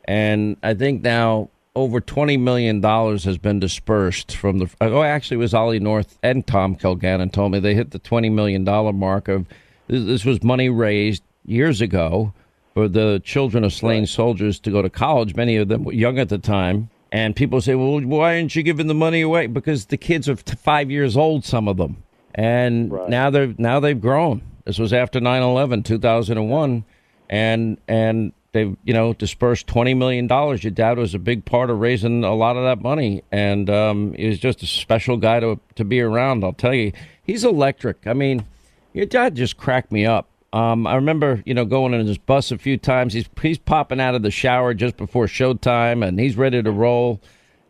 and 0.05 0.57
I 0.63 0.73
think 0.73 1.03
now 1.03 1.49
over 1.75 2.01
twenty 2.01 2.37
million 2.37 2.81
dollars 2.81 3.23
has 3.25 3.37
been 3.37 3.59
dispersed 3.59 4.35
from 4.35 4.59
the. 4.59 4.69
Oh, 4.81 5.03
actually, 5.03 5.35
it 5.35 5.39
was 5.39 5.53
Ollie 5.53 5.79
North 5.79 6.17
and 6.23 6.45
Tom 6.45 6.75
Kilgannon 6.75 7.31
told 7.31 7.51
me 7.51 7.59
they 7.59 7.75
hit 7.75 7.91
the 7.91 7.99
twenty 7.99 8.29
million 8.29 8.63
dollar 8.63 8.93
mark 8.93 9.27
of. 9.27 9.45
This, 9.87 10.05
this 10.05 10.25
was 10.25 10.41
money 10.41 10.69
raised 10.69 11.23
years 11.45 11.81
ago 11.81 12.33
for 12.73 12.87
the 12.87 13.21
children 13.23 13.63
of 13.63 13.73
slain 13.73 14.05
soldiers 14.05 14.59
to 14.61 14.71
go 14.71 14.81
to 14.81 14.89
college. 14.89 15.35
Many 15.35 15.57
of 15.57 15.67
them 15.67 15.83
were 15.83 15.93
young 15.93 16.17
at 16.17 16.29
the 16.29 16.37
time. 16.37 16.89
And 17.11 17.35
people 17.35 17.59
say, 17.59 17.75
well, 17.75 17.99
why 17.99 18.35
aren't 18.35 18.55
you 18.55 18.63
giving 18.63 18.87
the 18.87 18.93
money 18.93 19.19
away? 19.19 19.47
Because 19.47 19.87
the 19.87 19.97
kids 19.97 20.29
are 20.29 20.37
five 20.37 20.89
years 20.89 21.17
old, 21.17 21.43
some 21.43 21.67
of 21.67 21.75
them. 21.75 22.03
And 22.35 22.91
Right. 22.91 23.09
now 23.09 23.29
they're 23.29 23.53
now 23.57 23.79
they've 23.79 23.99
grown. 23.99 24.41
This 24.65 24.79
was 24.79 24.93
after 24.93 25.19
9/11, 25.19 25.83
2001, 25.83 26.83
and 27.29 27.77
and 27.87 28.31
they've 28.53 28.75
you 28.83 28.93
know 28.93 29.13
dispersed 29.13 29.67
20 29.67 29.93
million 29.93 30.27
dollars. 30.27 30.63
Your 30.63 30.71
dad 30.71 30.97
was 30.97 31.13
a 31.13 31.19
big 31.19 31.45
part 31.45 31.69
of 31.69 31.79
raising 31.79 32.23
a 32.23 32.33
lot 32.35 32.57
of 32.57 32.63
that 32.63 32.81
money, 32.81 33.23
and 33.31 33.69
um, 33.69 34.13
he 34.13 34.27
was 34.27 34.39
just 34.39 34.61
a 34.63 34.67
special 34.67 35.17
guy 35.17 35.39
to 35.39 35.59
to 35.75 35.83
be 35.83 35.99
around. 36.01 36.43
I'll 36.43 36.53
tell 36.53 36.73
you, 36.73 36.91
he's 37.23 37.43
electric. 37.43 38.05
I 38.07 38.13
mean, 38.13 38.45
your 38.93 39.05
dad 39.05 39.35
just 39.35 39.57
cracked 39.57 39.91
me 39.91 40.05
up. 40.05 40.27
Um, 40.53 40.85
I 40.85 40.95
remember, 40.95 41.41
you 41.45 41.53
know, 41.53 41.63
going 41.63 41.93
in 41.93 42.05
his 42.05 42.17
bus 42.17 42.51
a 42.51 42.57
few 42.57 42.77
times. 42.77 43.13
He's 43.13 43.29
he's 43.41 43.57
popping 43.57 44.01
out 44.01 44.15
of 44.15 44.21
the 44.21 44.31
shower 44.31 44.73
just 44.73 44.97
before 44.97 45.25
showtime, 45.27 46.05
and 46.05 46.19
he's 46.19 46.35
ready 46.37 46.61
to 46.61 46.71
roll. 46.71 47.21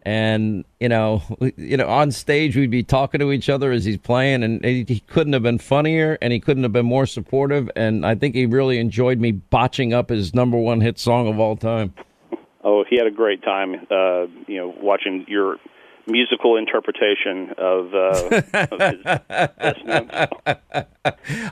And 0.04 0.66
you 0.80 0.90
know, 0.90 1.22
you 1.58 1.78
know, 1.78 1.88
on 1.88 2.12
stage 2.12 2.56
we'd 2.56 2.72
be 2.72 2.84
talking 2.84 3.20
to 3.20 3.32
each 3.32 3.50
other 3.50 3.72
as 3.72 3.86
he's 3.86 3.98
playing, 3.98 4.44
and 4.44 4.64
he, 4.64 5.00
couldn't 5.08 5.34
have 5.34 5.44
been 5.44 5.60
funnier, 5.60 6.18
and 6.22 6.34
he 6.34 6.40
couldn't 6.40 6.64
have 6.64 6.74
been 6.74 6.86
more 6.86 7.06
supportive. 7.06 7.70
And 7.76 8.06
I 8.06 8.16
think 8.16 8.34
he 8.34 8.46
really 8.46 8.80
enjoyed 8.80 9.20
me 9.20 9.32
botching 9.32 9.94
up 9.94 10.10
his 10.10 10.34
number 10.34 10.58
one 10.58 10.82
hit 10.82 10.98
song 10.98 11.28
of 11.28 11.40
all 11.40 11.56
time. 11.56 11.94
Oh, 12.64 12.84
he 12.90 12.98
had 12.98 13.08
a 13.08 13.12
great 13.12 13.44
time. 13.44 13.76
Uh, 13.90 14.26
you 14.48 14.58
know, 14.58 14.74
watching 14.82 15.26
your 15.28 15.58
musical 16.08 16.58
interpretation 16.58 17.54
of, 17.58 17.94
uh, 17.94 18.42
of 18.72 18.82
his 18.82 19.04
song. 19.86 20.10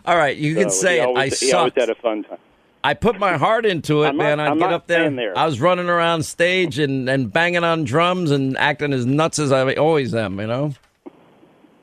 All 0.06 0.18
right, 0.18 0.36
you 0.36 0.56
can 0.56 0.70
say 0.70 1.00
always, 1.00 1.42
I 1.42 1.46
he 1.46 1.54
always 1.54 1.74
had 1.76 1.90
a 1.90 1.96
fun 1.96 2.24
time. 2.24 2.38
I 2.84 2.94
put 2.94 3.20
my 3.20 3.38
heart 3.38 3.66
into 3.66 4.04
it, 4.04 4.10
I'm 4.10 4.18
not- 4.18 4.24
man. 4.24 4.40
I'd 4.40 4.48
I'm 4.52 4.60
get 4.60 4.72
up 4.74 4.88
there. 4.88 5.10
there. 5.12 5.38
I 5.38 5.46
was 5.46 5.60
running 5.60 5.90
around 5.90 6.24
stage 6.24 6.80
and, 6.80 7.10
and 7.10 7.32
banging 7.32 7.64
on 7.64 7.84
drums 7.84 8.32
and 8.32 8.58
acting 8.58 8.94
as 8.94 9.06
nuts 9.06 9.38
as 9.40 9.52
I 9.52 9.74
always 9.74 10.16
am, 10.16 10.40
you 10.40 10.48
know? 10.48 10.74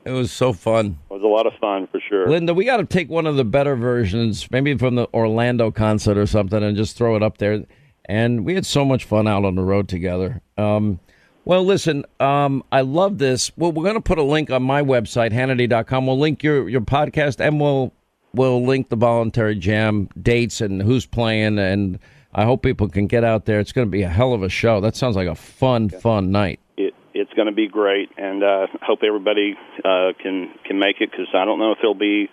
It 0.05 0.11
was 0.11 0.31
so 0.31 0.53
fun. 0.53 0.97
It 1.11 1.13
was 1.13 1.21
a 1.23 1.27
lot 1.27 1.45
of 1.45 1.53
fun 1.59 1.87
for 1.91 1.99
sure. 1.99 2.29
Linda, 2.29 2.53
we 2.53 2.63
got 2.63 2.77
to 2.77 2.85
take 2.85 3.09
one 3.09 3.25
of 3.27 3.35
the 3.35 3.43
better 3.43 3.75
versions, 3.75 4.49
maybe 4.49 4.75
from 4.77 4.95
the 4.95 5.07
Orlando 5.13 5.69
concert 5.69 6.17
or 6.17 6.25
something, 6.25 6.63
and 6.63 6.77
just 6.77 6.97
throw 6.97 7.15
it 7.17 7.21
up 7.23 7.37
there. 7.39 7.65
And 8.05 8.45
we 8.45 8.55
had 8.55 8.65
so 8.65 8.85
much 8.85 9.03
fun 9.03 9.27
out 9.27 9.43
on 9.43 9.55
the 9.55 9.63
road 9.63 9.89
together. 9.89 10.41
Um, 10.57 11.01
well, 11.43 11.65
listen, 11.65 12.05
um, 12.21 12.63
I 12.71 12.81
love 12.81 13.17
this. 13.17 13.51
Well, 13.57 13.73
we're 13.73 13.83
going 13.83 13.95
to 13.95 14.01
put 14.01 14.17
a 14.17 14.23
link 14.23 14.49
on 14.49 14.63
my 14.63 14.81
website, 14.81 15.33
Hannity.com. 15.33 16.07
We'll 16.07 16.17
link 16.17 16.41
your, 16.41 16.69
your 16.69 16.81
podcast 16.81 17.45
and 17.45 17.59
we'll 17.59 17.93
we'll 18.33 18.65
link 18.65 18.89
the 18.89 18.95
voluntary 18.95 19.55
jam 19.55 20.09
dates 20.21 20.61
and 20.61 20.81
who's 20.81 21.05
playing. 21.05 21.57
And 21.59 21.99
I 22.33 22.45
hope 22.45 22.61
people 22.63 22.87
can 22.89 23.07
get 23.07 23.23
out 23.23 23.45
there. 23.45 23.59
It's 23.59 23.71
going 23.71 23.87
to 23.87 23.91
be 23.91 24.03
a 24.03 24.09
hell 24.09 24.33
of 24.33 24.43
a 24.43 24.49
show. 24.49 24.81
That 24.81 24.95
sounds 24.95 25.15
like 25.15 25.27
a 25.27 25.35
fun, 25.35 25.89
fun 25.89 26.31
night. 26.31 26.59
It, 26.77 26.93
it's 27.13 27.33
going 27.33 27.47
to 27.47 27.53
be 27.53 27.67
great, 27.67 28.09
and 28.17 28.43
uh, 28.43 28.67
hope 28.83 28.99
everybody 29.03 29.55
uh, 29.83 30.11
can 30.21 30.53
can 30.65 30.77
make 30.79 30.97
it 31.01 31.09
because 31.09 31.27
I 31.33 31.45
don't 31.45 31.57
know 31.59 31.71
if 31.71 31.79
there'll 31.81 31.95
be. 31.95 32.29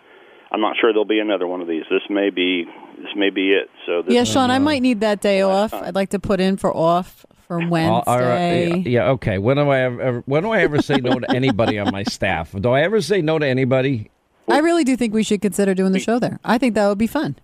I'm 0.51 0.61
not 0.61 0.77
sure 0.81 0.93
there'll 0.93 1.05
be 1.07 1.19
another 1.21 1.47
one 1.47 1.61
of 1.63 1.67
these. 1.69 1.85
This 1.91 2.03
may 2.11 2.31
be 2.31 2.65
this 2.99 3.11
may 3.17 3.31
be 3.31 3.53
it. 3.53 3.71
So 3.87 4.03
this 4.03 4.13
Yeah, 4.15 4.25
Sean, 4.25 4.51
I 4.51 4.59
might 4.59 4.83
need 4.83 5.01
that 5.01 5.21
day 5.21 5.41
off. 5.41 5.73
I'd 5.73 5.95
like 5.95 6.11
to 6.11 6.19
put 6.19 6.39
in 6.41 6.57
for 6.59 6.75
off 6.77 7.25
for 7.49 7.61
Uh, 7.63 7.69
Wednesday. 7.69 8.03
all 8.13 8.21
right, 8.21 8.67
yeah, 8.69 8.75
yeah, 9.05 9.09
okay. 9.13 9.39
When 9.39 9.57
do 9.57 9.69
I 9.71 9.81
ever? 9.81 10.23
When 10.27 10.43
do 10.43 10.51
I 10.51 10.61
ever 10.61 10.81
say 10.83 10.97
no 10.97 11.19
to 11.19 11.31
anybody 11.35 11.79
on 11.79 11.91
my 11.91 12.03
staff? 12.05 12.53
Do 12.53 12.71
I 12.71 12.83
ever 12.83 13.01
say 13.01 13.23
no 13.23 13.39
to 13.39 13.47
anybody? 13.47 14.11
I 14.49 14.59
really 14.59 14.85
do 14.85 14.97
think 14.97 15.15
we 15.15 15.23
should 15.23 15.41
consider 15.41 15.75
doing 15.75 15.93
the 15.93 15.99
show 15.99 16.19
there. 16.19 16.39
I 16.45 16.59
think 16.59 16.75
that 16.75 16.89
would 16.89 16.99
be 16.99 17.07
fun. 17.07 17.37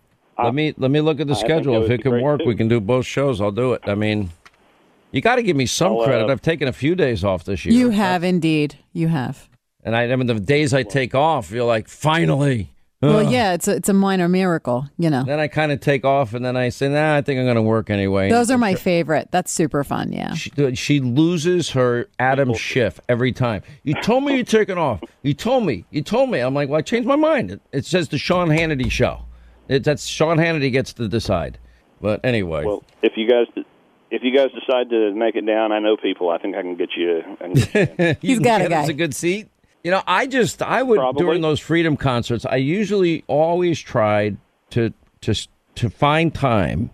let 0.42 0.54
me 0.54 0.74
let 0.76 0.90
me 0.90 1.00
look 1.00 1.20
at 1.20 1.26
the 1.26 1.34
I 1.34 1.38
schedule. 1.40 1.82
If 1.82 1.90
it 1.90 2.02
can 2.02 2.20
work, 2.22 2.40
too. 2.40 2.46
we 2.46 2.54
can 2.54 2.68
do 2.68 2.80
both 2.80 3.06
shows. 3.06 3.40
I'll 3.40 3.50
do 3.50 3.72
it. 3.72 3.82
I 3.84 3.94
mean, 3.94 4.30
you 5.10 5.20
got 5.20 5.36
to 5.36 5.42
give 5.42 5.56
me 5.56 5.66
some 5.66 5.92
I'll, 5.92 6.00
uh, 6.02 6.04
credit. 6.06 6.30
I've 6.30 6.42
taken 6.42 6.68
a 6.68 6.72
few 6.72 6.94
days 6.94 7.24
off 7.24 7.44
this 7.44 7.64
year. 7.64 7.74
You 7.74 7.90
have 7.90 8.22
indeed. 8.22 8.76
You 8.92 9.08
have. 9.08 9.48
and 9.82 9.96
I, 9.96 10.10
I 10.10 10.16
mean, 10.16 10.26
the 10.26 10.38
days 10.38 10.74
I 10.74 10.82
take 10.82 11.14
off, 11.14 11.50
you're 11.50 11.64
like, 11.64 11.88
finally. 11.88 12.70
Well, 13.02 13.26
Ugh. 13.26 13.32
yeah, 13.32 13.54
it's 13.54 13.66
a, 13.66 13.76
it's 13.76 13.88
a 13.88 13.94
minor 13.94 14.28
miracle, 14.28 14.86
you 14.98 15.08
know. 15.08 15.24
Then 15.24 15.40
I 15.40 15.48
kind 15.48 15.72
of 15.72 15.80
take 15.80 16.04
off, 16.04 16.34
and 16.34 16.44
then 16.44 16.54
I 16.54 16.68
say, 16.68 16.88
Nah, 16.90 17.16
I 17.16 17.22
think 17.22 17.38
I'm 17.38 17.46
going 17.46 17.56
to 17.56 17.62
work 17.62 17.88
anyway. 17.88 18.28
Those 18.28 18.50
are 18.50 18.58
my 18.58 18.74
favorite. 18.74 19.28
That's 19.30 19.50
super 19.50 19.82
fun, 19.84 20.12
yeah. 20.12 20.34
She, 20.34 20.74
she 20.74 21.00
loses 21.00 21.70
her 21.70 22.08
Adam 22.18 22.52
Schiff 22.52 23.00
every 23.08 23.32
time. 23.32 23.62
You 23.84 23.94
told 24.02 24.24
me 24.24 24.34
you're 24.34 24.44
taking 24.44 24.76
off. 24.76 25.00
You 25.22 25.32
told 25.32 25.64
me. 25.64 25.86
You 25.90 26.02
told 26.02 26.28
me. 26.28 26.40
I'm 26.40 26.52
like, 26.52 26.68
well, 26.68 26.78
I 26.78 26.82
changed 26.82 27.08
my 27.08 27.16
mind. 27.16 27.52
It, 27.52 27.60
it 27.72 27.86
says 27.86 28.10
the 28.10 28.18
Sean 28.18 28.48
Hannity 28.48 28.90
show. 28.90 29.22
It, 29.68 29.82
that's 29.82 30.04
Sean 30.04 30.36
Hannity 30.36 30.70
gets 30.70 30.92
to 30.94 31.08
decide. 31.08 31.58
But 32.02 32.20
anyway, 32.22 32.64
Well, 32.66 32.82
if 33.02 33.12
you 33.16 33.26
guys 33.28 33.46
if 34.10 34.22
you 34.22 34.36
guys 34.36 34.48
decide 34.52 34.90
to 34.90 35.14
make 35.14 35.36
it 35.36 35.46
down, 35.46 35.72
I 35.72 35.78
know 35.78 35.96
people. 35.96 36.28
I 36.30 36.38
think 36.38 36.54
I 36.56 36.62
can 36.62 36.76
get 36.76 36.90
you. 36.96 37.22
I 37.40 37.44
can 37.44 37.52
get 37.54 37.74
you 37.74 38.04
in. 38.06 38.16
you 38.20 38.40
got 38.40 38.60
a 38.60 38.64
get 38.68 38.72
us 38.72 38.86
guy. 38.88 38.90
a 38.92 38.94
good 38.96 39.14
seat. 39.14 39.48
You 39.82 39.90
know, 39.90 40.02
I 40.06 40.26
just 40.26 40.62
I 40.62 40.82
would 40.82 40.98
Probably. 40.98 41.24
during 41.24 41.42
those 41.42 41.60
freedom 41.60 41.96
concerts. 41.96 42.44
I 42.44 42.56
usually 42.56 43.24
always 43.26 43.80
tried 43.80 44.36
to 44.70 44.92
to 45.22 45.34
to 45.76 45.90
find 45.90 46.34
time 46.34 46.90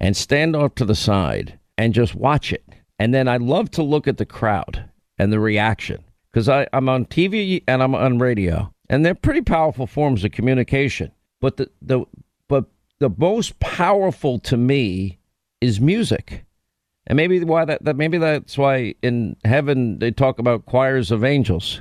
and 0.00 0.16
stand 0.16 0.56
off 0.56 0.74
to 0.76 0.84
the 0.84 0.94
side 0.94 1.58
and 1.76 1.94
just 1.94 2.14
watch 2.14 2.52
it. 2.52 2.64
And 2.98 3.14
then 3.14 3.28
I 3.28 3.36
love 3.36 3.70
to 3.72 3.82
look 3.82 4.08
at 4.08 4.16
the 4.16 4.26
crowd 4.26 4.84
and 5.18 5.32
the 5.32 5.38
reaction 5.38 6.02
because 6.32 6.48
I'm 6.48 6.88
on 6.88 7.06
TV 7.06 7.62
and 7.68 7.82
I'm 7.82 7.94
on 7.94 8.18
radio, 8.18 8.72
and 8.88 9.04
they're 9.04 9.14
pretty 9.14 9.42
powerful 9.42 9.86
forms 9.86 10.24
of 10.24 10.32
communication. 10.32 11.12
But 11.40 11.56
the 11.56 11.70
the 11.80 12.04
but 12.48 12.64
the 12.98 13.10
most 13.16 13.60
powerful 13.60 14.40
to 14.40 14.56
me 14.56 15.18
is 15.60 15.80
music. 15.80 16.44
And 17.06 17.16
maybe 17.16 17.42
why 17.42 17.64
that, 17.64 17.84
that 17.84 17.96
maybe 17.96 18.18
that's 18.18 18.58
why 18.58 18.94
in 19.02 19.36
heaven 19.44 19.98
they 19.98 20.10
talk 20.10 20.38
about 20.38 20.66
choirs 20.66 21.10
of 21.10 21.24
angels 21.24 21.80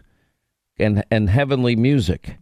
and 0.79 1.03
and 1.11 1.29
heavenly 1.29 1.75
music. 1.75 2.37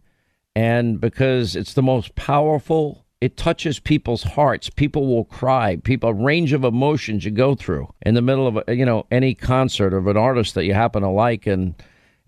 And 0.54 1.00
because 1.00 1.54
it's 1.54 1.74
the 1.74 1.82
most 1.82 2.14
powerful, 2.14 3.04
it 3.20 3.36
touches 3.36 3.78
people's 3.78 4.22
hearts. 4.22 4.70
People 4.70 5.06
will 5.06 5.24
cry. 5.24 5.76
People 5.76 6.10
a 6.10 6.14
range 6.14 6.52
of 6.52 6.64
emotions 6.64 7.24
you 7.24 7.30
go 7.30 7.54
through 7.54 7.92
in 8.02 8.14
the 8.14 8.22
middle 8.22 8.46
of 8.46 8.62
you 8.68 8.84
know 8.84 9.06
any 9.10 9.34
concert 9.34 9.94
of 9.94 10.06
an 10.06 10.16
artist 10.16 10.54
that 10.54 10.64
you 10.64 10.74
happen 10.74 11.02
to 11.02 11.08
like 11.08 11.46
and 11.46 11.74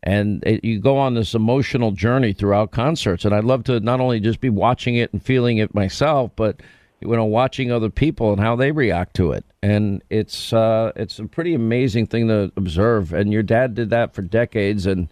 and 0.03 0.43
it, 0.47 0.65
you 0.65 0.79
go 0.79 0.97
on 0.97 1.15
this 1.15 1.35
emotional 1.35 1.91
journey 1.91 2.33
throughout 2.33 2.71
concerts 2.71 3.25
and 3.25 3.35
I'd 3.35 3.45
love 3.45 3.65
to 3.65 3.81
not 3.81 4.01
only 4.01 4.21
just 4.21 4.41
be 4.41 4.51
watching 4.51 4.95
it 4.95 5.13
and 5.13 5.23
feeling 5.23 5.59
it 5.59 5.75
myself 5.75 6.31
but 6.37 6.61
you 7.01 7.09
know 7.09 7.25
watching 7.25 7.71
other 7.71 7.91
people 7.91 8.33
and 8.33 8.41
how 8.41 8.57
they 8.57 8.73
react 8.73 9.15
to 9.17 9.33
it 9.33 9.45
and 9.63 10.03
it's 10.09 10.53
uh 10.53 10.93
it's 10.97 11.19
a 11.19 11.27
pretty 11.27 11.55
amazing 11.55 12.07
thing 12.07 12.29
to 12.29 12.53
observe 12.57 13.13
and 13.13 13.33
your 13.33 13.43
dad 13.43 13.75
did 13.75 13.91
that 13.91 14.15
for 14.15 14.23
decades 14.23 14.87
and 14.87 15.09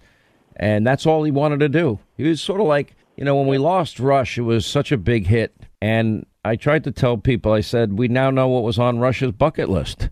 and 0.56 0.86
that's 0.86 1.06
all 1.06 1.22
he 1.22 1.30
wanted 1.30 1.60
to 1.60 1.68
do. 1.68 1.98
He 2.16 2.24
was 2.24 2.40
sort 2.40 2.60
of 2.60 2.66
like 2.66 2.96
you 3.16 3.24
know 3.24 3.36
when 3.36 3.46
we 3.46 3.58
lost 3.58 4.00
rush 4.00 4.38
it 4.38 4.42
was 4.42 4.66
such 4.66 4.92
a 4.92 4.98
big 4.98 5.26
hit. 5.26 5.54
And 5.80 6.26
i 6.44 6.56
tried 6.56 6.84
to 6.84 6.92
tell 6.92 7.18
people 7.18 7.52
i 7.52 7.60
said 7.60 7.98
we 7.98 8.08
now 8.08 8.30
know 8.30 8.48
what 8.48 8.62
was 8.62 8.78
on 8.78 8.98
rush's 8.98 9.32
bucket 9.32 9.68
list. 9.68 10.08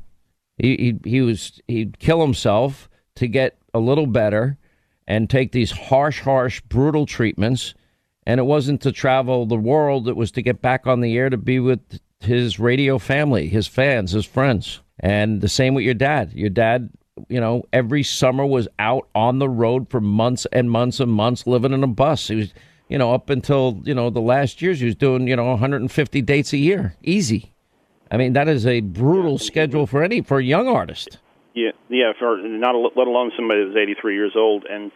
He 0.58 0.98
he, 1.04 1.10
he 1.10 1.20
was 1.20 1.60
he'd 1.66 1.98
kill 1.98 2.20
himself 2.20 2.88
to 3.16 3.26
get 3.26 3.58
a 3.72 3.78
little 3.78 4.06
better 4.06 4.58
and 5.06 5.28
take 5.28 5.52
these 5.52 5.70
harsh 5.70 6.20
harsh 6.20 6.60
brutal 6.62 7.06
treatments. 7.06 7.74
And 8.26 8.40
it 8.40 8.44
wasn't 8.44 8.80
to 8.82 8.92
travel 8.92 9.44
the 9.44 9.56
world. 9.56 10.08
It 10.08 10.16
was 10.16 10.30
to 10.32 10.42
get 10.42 10.62
back 10.62 10.86
on 10.86 11.02
the 11.02 11.16
air 11.16 11.28
to 11.28 11.36
be 11.36 11.60
with 11.60 12.00
his 12.20 12.58
radio 12.58 12.98
family 12.98 13.48
his 13.48 13.66
fans 13.66 14.12
his 14.12 14.24
friends. 14.24 14.80
And 15.00 15.40
the 15.40 15.48
same 15.48 15.74
with 15.74 15.84
your 15.84 15.94
dad. 15.94 16.32
Your 16.32 16.50
dad 16.50 16.90
you 17.28 17.40
know 17.40 17.64
every 17.72 18.02
summer 18.02 18.44
was 18.44 18.66
out 18.78 19.08
on 19.14 19.38
the 19.38 19.48
road 19.48 19.88
for 19.88 20.00
months 20.00 20.46
and 20.52 20.70
months 20.70 20.98
and 20.98 21.12
months 21.12 21.46
living 21.46 21.72
in 21.72 21.84
a 21.84 21.86
bus 21.86 22.26
he 22.26 22.34
was 22.34 22.52
you 22.88 22.98
know 22.98 23.14
up 23.14 23.30
until 23.30 23.80
you 23.84 23.94
know 23.94 24.10
the 24.10 24.20
last 24.20 24.60
years 24.60 24.80
he 24.80 24.86
was 24.86 24.96
doing 24.96 25.28
you 25.28 25.36
know 25.36 25.50
150 25.50 26.22
dates 26.22 26.52
a 26.52 26.56
year 26.56 26.96
easy 27.02 27.52
i 28.10 28.16
mean 28.16 28.32
that 28.32 28.48
is 28.48 28.66
a 28.66 28.80
brutal 28.80 29.38
schedule 29.38 29.86
for 29.86 30.02
any 30.02 30.22
for 30.22 30.38
a 30.38 30.44
young 30.44 30.66
artist 30.66 31.18
Yeah, 31.54 31.70
yeah. 31.88 32.12
For 32.18 32.36
not 32.36 32.74
a, 32.74 32.78
let 32.78 33.06
alone 33.06 33.30
somebody 33.36 33.60
that 33.60 33.68
was 33.68 33.76
83 33.76 34.14
years 34.14 34.32
old, 34.36 34.64
and 34.68 34.90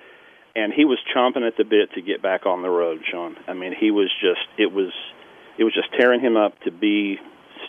and 0.56 0.72
he 0.72 0.84
was 0.84 0.98
chomping 1.14 1.46
at 1.46 1.56
the 1.56 1.64
bit 1.64 1.92
to 1.94 2.02
get 2.02 2.20
back 2.20 2.46
on 2.46 2.62
the 2.62 2.68
road, 2.68 3.00
Sean. 3.08 3.36
I 3.46 3.54
mean, 3.54 3.72
he 3.78 3.90
was 3.92 4.10
just 4.20 4.42
it 4.58 4.72
was 4.72 4.92
it 5.56 5.64
was 5.64 5.72
just 5.72 5.88
tearing 5.98 6.20
him 6.20 6.36
up 6.36 6.58
to 6.64 6.72
be 6.72 7.18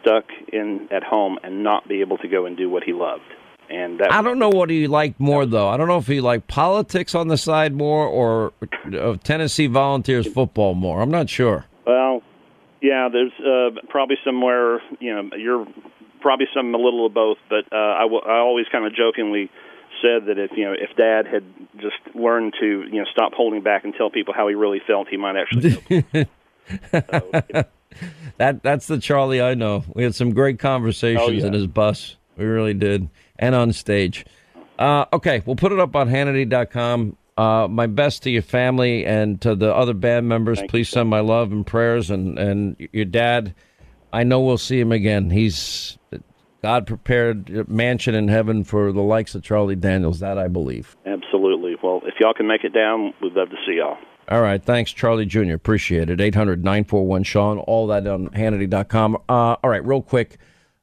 stuck 0.02 0.26
in 0.52 0.90
at 0.92 1.04
home 1.04 1.38
and 1.44 1.64
not 1.64 1.88
be 1.88 2.02
able 2.02 2.18
to 2.18 2.28
go 2.28 2.46
and 2.46 2.58
do 2.58 2.70
what 2.70 2.84
he 2.84 2.94
loved. 2.94 3.30
And 3.70 4.02
I 4.02 4.22
don't 4.22 4.40
know 4.40 4.50
what 4.50 4.70
he 4.70 4.88
liked 4.88 5.20
more, 5.20 5.46
though. 5.46 5.68
I 5.70 5.78
don't 5.78 5.88
know 5.88 5.98
if 6.00 6.08
he 6.08 6.22
liked 6.22 6.48
politics 6.48 7.14
on 7.14 7.28
the 7.28 7.38
side 7.38 7.74
more 7.76 8.08
or 8.08 8.52
uh, 8.94 9.16
Tennessee 9.24 9.68
Volunteers 9.68 10.26
football 10.28 10.74
more. 10.74 11.02
I'm 11.02 11.12
not 11.12 11.30
sure. 11.30 11.66
Well, 11.86 12.24
yeah, 12.82 13.10
there's 13.12 13.32
uh, 13.40 13.80
probably 13.90 14.18
somewhere, 14.26 14.82
you 15.00 15.14
know, 15.14 15.30
you're 15.38 15.68
probably 16.22 16.48
some 16.54 16.74
a 16.74 16.78
little 16.78 17.06
of 17.06 17.14
both, 17.14 17.38
but 17.50 17.66
uh, 17.72 17.76
I, 17.78 18.02
w- 18.02 18.22
I 18.26 18.38
always 18.40 18.66
kind 18.72 18.86
of 18.86 18.96
jokingly 18.96 19.52
said 20.02 20.26
that 20.28 20.38
if 20.40 20.52
you 20.56 20.64
know 20.66 20.74
if 20.74 20.96
Dad 20.96 21.28
had 21.28 21.44
just 21.78 21.98
learned 22.16 22.54
to 22.60 22.66
you 22.66 23.00
know 23.02 23.06
stop 23.12 23.34
holding 23.34 23.62
back 23.62 23.84
and 23.84 23.94
tell 23.94 24.10
people 24.10 24.34
how 24.34 24.48
he 24.48 24.56
really 24.56 24.80
felt, 24.88 25.08
he 25.10 25.18
might 25.18 25.36
actually. 25.36 26.06
That 28.38 28.62
that's 28.64 28.88
the 28.88 29.00
Charlie 29.00 29.42
I 29.42 29.56
know. 29.56 29.84
We 29.94 30.04
had 30.04 30.16
some 30.16 30.34
great 30.34 30.60
conversations 30.60 31.22
Oh, 31.28 31.32
yeah. 31.32 31.48
in 31.48 31.54
his 31.54 31.68
bus. 31.68 32.16
We 32.38 32.46
really 32.46 32.74
did, 32.76 33.10
and 33.40 33.56
on 33.56 33.74
stage. 33.74 34.26
Uh, 34.78 35.06
okay, 35.12 35.42
we'll 35.46 35.56
put 35.56 35.72
it 35.72 35.80
up 35.80 35.96
on 35.96 36.08
Hannity.com. 36.10 37.18
Uh, 37.38 37.68
my 37.70 37.88
best 37.88 38.24
to 38.24 38.30
your 38.30 38.42
family 38.42 39.06
and 39.06 39.42
to 39.42 39.56
the 39.56 39.74
other 39.74 39.94
band 39.94 40.28
members. 40.28 40.60
Thank 40.60 40.72
Please 40.72 40.90
send 40.90 41.10
my 41.10 41.22
love 41.22 41.52
and 41.52 41.66
prayers. 41.66 42.10
And, 42.12 42.38
and 42.38 42.76
your 42.92 43.06
dad, 43.06 43.56
I 44.12 44.24
know 44.24 44.42
we'll 44.42 44.58
see 44.58 44.80
him 44.80 44.92
again. 44.92 45.30
He's 45.30 45.98
God 46.62 46.86
prepared 46.86 47.50
a 47.50 47.64
mansion 47.70 48.14
in 48.14 48.28
heaven 48.28 48.66
for 48.66 48.92
the 48.92 49.02
likes 49.02 49.36
of 49.36 49.44
Charlie 49.44 49.78
Daniels. 49.78 50.20
That 50.20 50.38
I 50.38 50.50
believe. 50.50 50.98
absolutely. 51.06 51.76
Well, 51.82 52.02
if 52.06 52.16
y'all 52.20 52.34
can 52.34 52.48
make 52.48 52.64
it 52.66 52.74
down, 52.74 53.14
we'd 53.22 53.34
love 53.34 53.50
to 53.50 53.56
see 53.66 53.78
y'all. 53.78 53.98
All 54.30 54.42
right. 54.42 54.62
Thanks, 54.62 54.92
Charlie 54.92 55.26
Jr. 55.26 55.54
Appreciate 55.54 56.10
it. 56.10 56.22
800 56.22 56.64
941 56.64 57.24
Sean. 57.24 57.58
All 57.60 57.88
that 57.88 58.06
on 58.06 58.28
Hannity.com. 58.30 59.16
Uh, 59.28 59.56
all 59.64 59.70
right, 59.70 59.86
real 59.86 60.02
quick. 60.02 60.38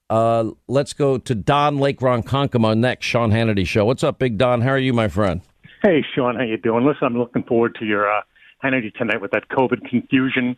Uh, 0.08 0.50
let's 0.68 0.92
go 0.92 1.18
to 1.18 1.34
Don 1.34 1.78
Lake 1.78 1.98
Ronkonkoma 2.00 2.76
next, 2.78 3.06
Sean 3.06 3.30
Hannity 3.32 3.66
Show. 3.66 3.84
What's 3.84 4.04
up, 4.04 4.18
Big 4.18 4.38
Don? 4.38 4.60
How 4.60 4.70
are 4.70 4.78
you, 4.78 4.92
my 4.92 5.08
friend? 5.08 5.40
Hey, 5.82 6.04
Sean, 6.14 6.36
how 6.36 6.42
you 6.42 6.56
doing? 6.56 6.84
Listen, 6.84 7.06
I'm 7.06 7.18
looking 7.18 7.42
forward 7.42 7.74
to 7.80 7.84
your 7.84 8.10
uh, 8.10 8.22
Hannity 8.62 8.94
tonight 8.94 9.20
with 9.20 9.32
that 9.32 9.48
COVID 9.48 9.88
confusion, 9.88 10.56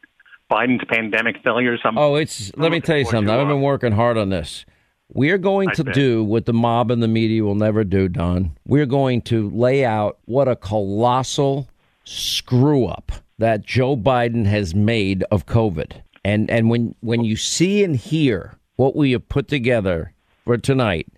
Biden's 0.51 0.85
pandemic 0.89 1.37
failures. 1.43 1.81
I'm, 1.85 1.97
Oh, 1.97 2.17
it's. 2.17 2.55
Let 2.57 2.73
me 2.73 2.81
tell 2.81 2.99
you 2.99 3.05
something. 3.05 3.31
I've 3.31 3.47
uh, 3.47 3.51
been 3.51 3.63
working 3.63 3.93
hard 3.93 4.19
on 4.19 4.29
this. 4.29 4.65
We're 5.11 5.39
going 5.39 5.71
I 5.71 5.75
to 5.75 5.85
bet. 5.85 5.95
do 5.95 6.23
what 6.23 6.45
the 6.45 6.53
mob 6.53 6.91
and 6.91 7.03
the 7.03 7.09
media 7.09 7.43
will 7.43 7.55
never 7.55 7.83
do, 7.85 8.09
Don. 8.09 8.57
We're 8.67 8.87
going 8.87 9.23
to 9.23 9.49
lay 9.51 9.85
out 9.85 10.19
what 10.27 10.49
a 10.49 10.57
colossal 10.57 11.69
screw 12.05 12.85
up 12.85 13.13
that 13.39 13.65
Joe 13.65 13.97
Biden 13.97 14.45
has 14.45 14.75
made 14.75 15.25
of 15.31 15.47
COVID. 15.47 16.03
And 16.25 16.51
and 16.51 16.69
when 16.69 16.95
when 17.01 17.25
you 17.25 17.37
see 17.37 17.83
and 17.83 17.97
hear 17.97 18.58
what 18.79 18.97
we 18.97 19.12
have 19.12 19.29
put 19.29 19.49
together 19.49 20.12
for 20.45 20.57
tonight 20.57 21.09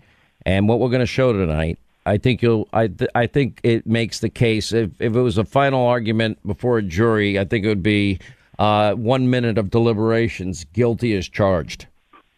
and 0.44 0.66
what 0.66 0.80
we're 0.80 0.88
going 0.88 1.00
to 1.00 1.06
show 1.06 1.32
tonight, 1.32 1.78
I 2.06 2.16
think 2.16 2.42
you'll 2.42 2.66
I 2.72 2.88
th- 2.88 3.10
I 3.14 3.26
think 3.26 3.60
it 3.62 3.86
makes 3.86 4.18
the 4.18 4.30
case 4.30 4.72
if 4.72 4.90
if 4.98 5.14
it 5.14 5.20
was 5.20 5.38
a 5.38 5.44
final 5.44 5.86
argument 5.86 6.44
before 6.44 6.78
a 6.78 6.82
jury, 6.82 7.38
I 7.38 7.44
think 7.44 7.64
it 7.64 7.68
would 7.68 7.82
be 7.82 8.18
uh, 8.58 8.94
one 8.94 9.30
minute 9.30 9.58
of 9.58 9.70
deliberations, 9.70 10.64
guilty 10.72 11.14
as 11.14 11.28
charged. 11.28 11.86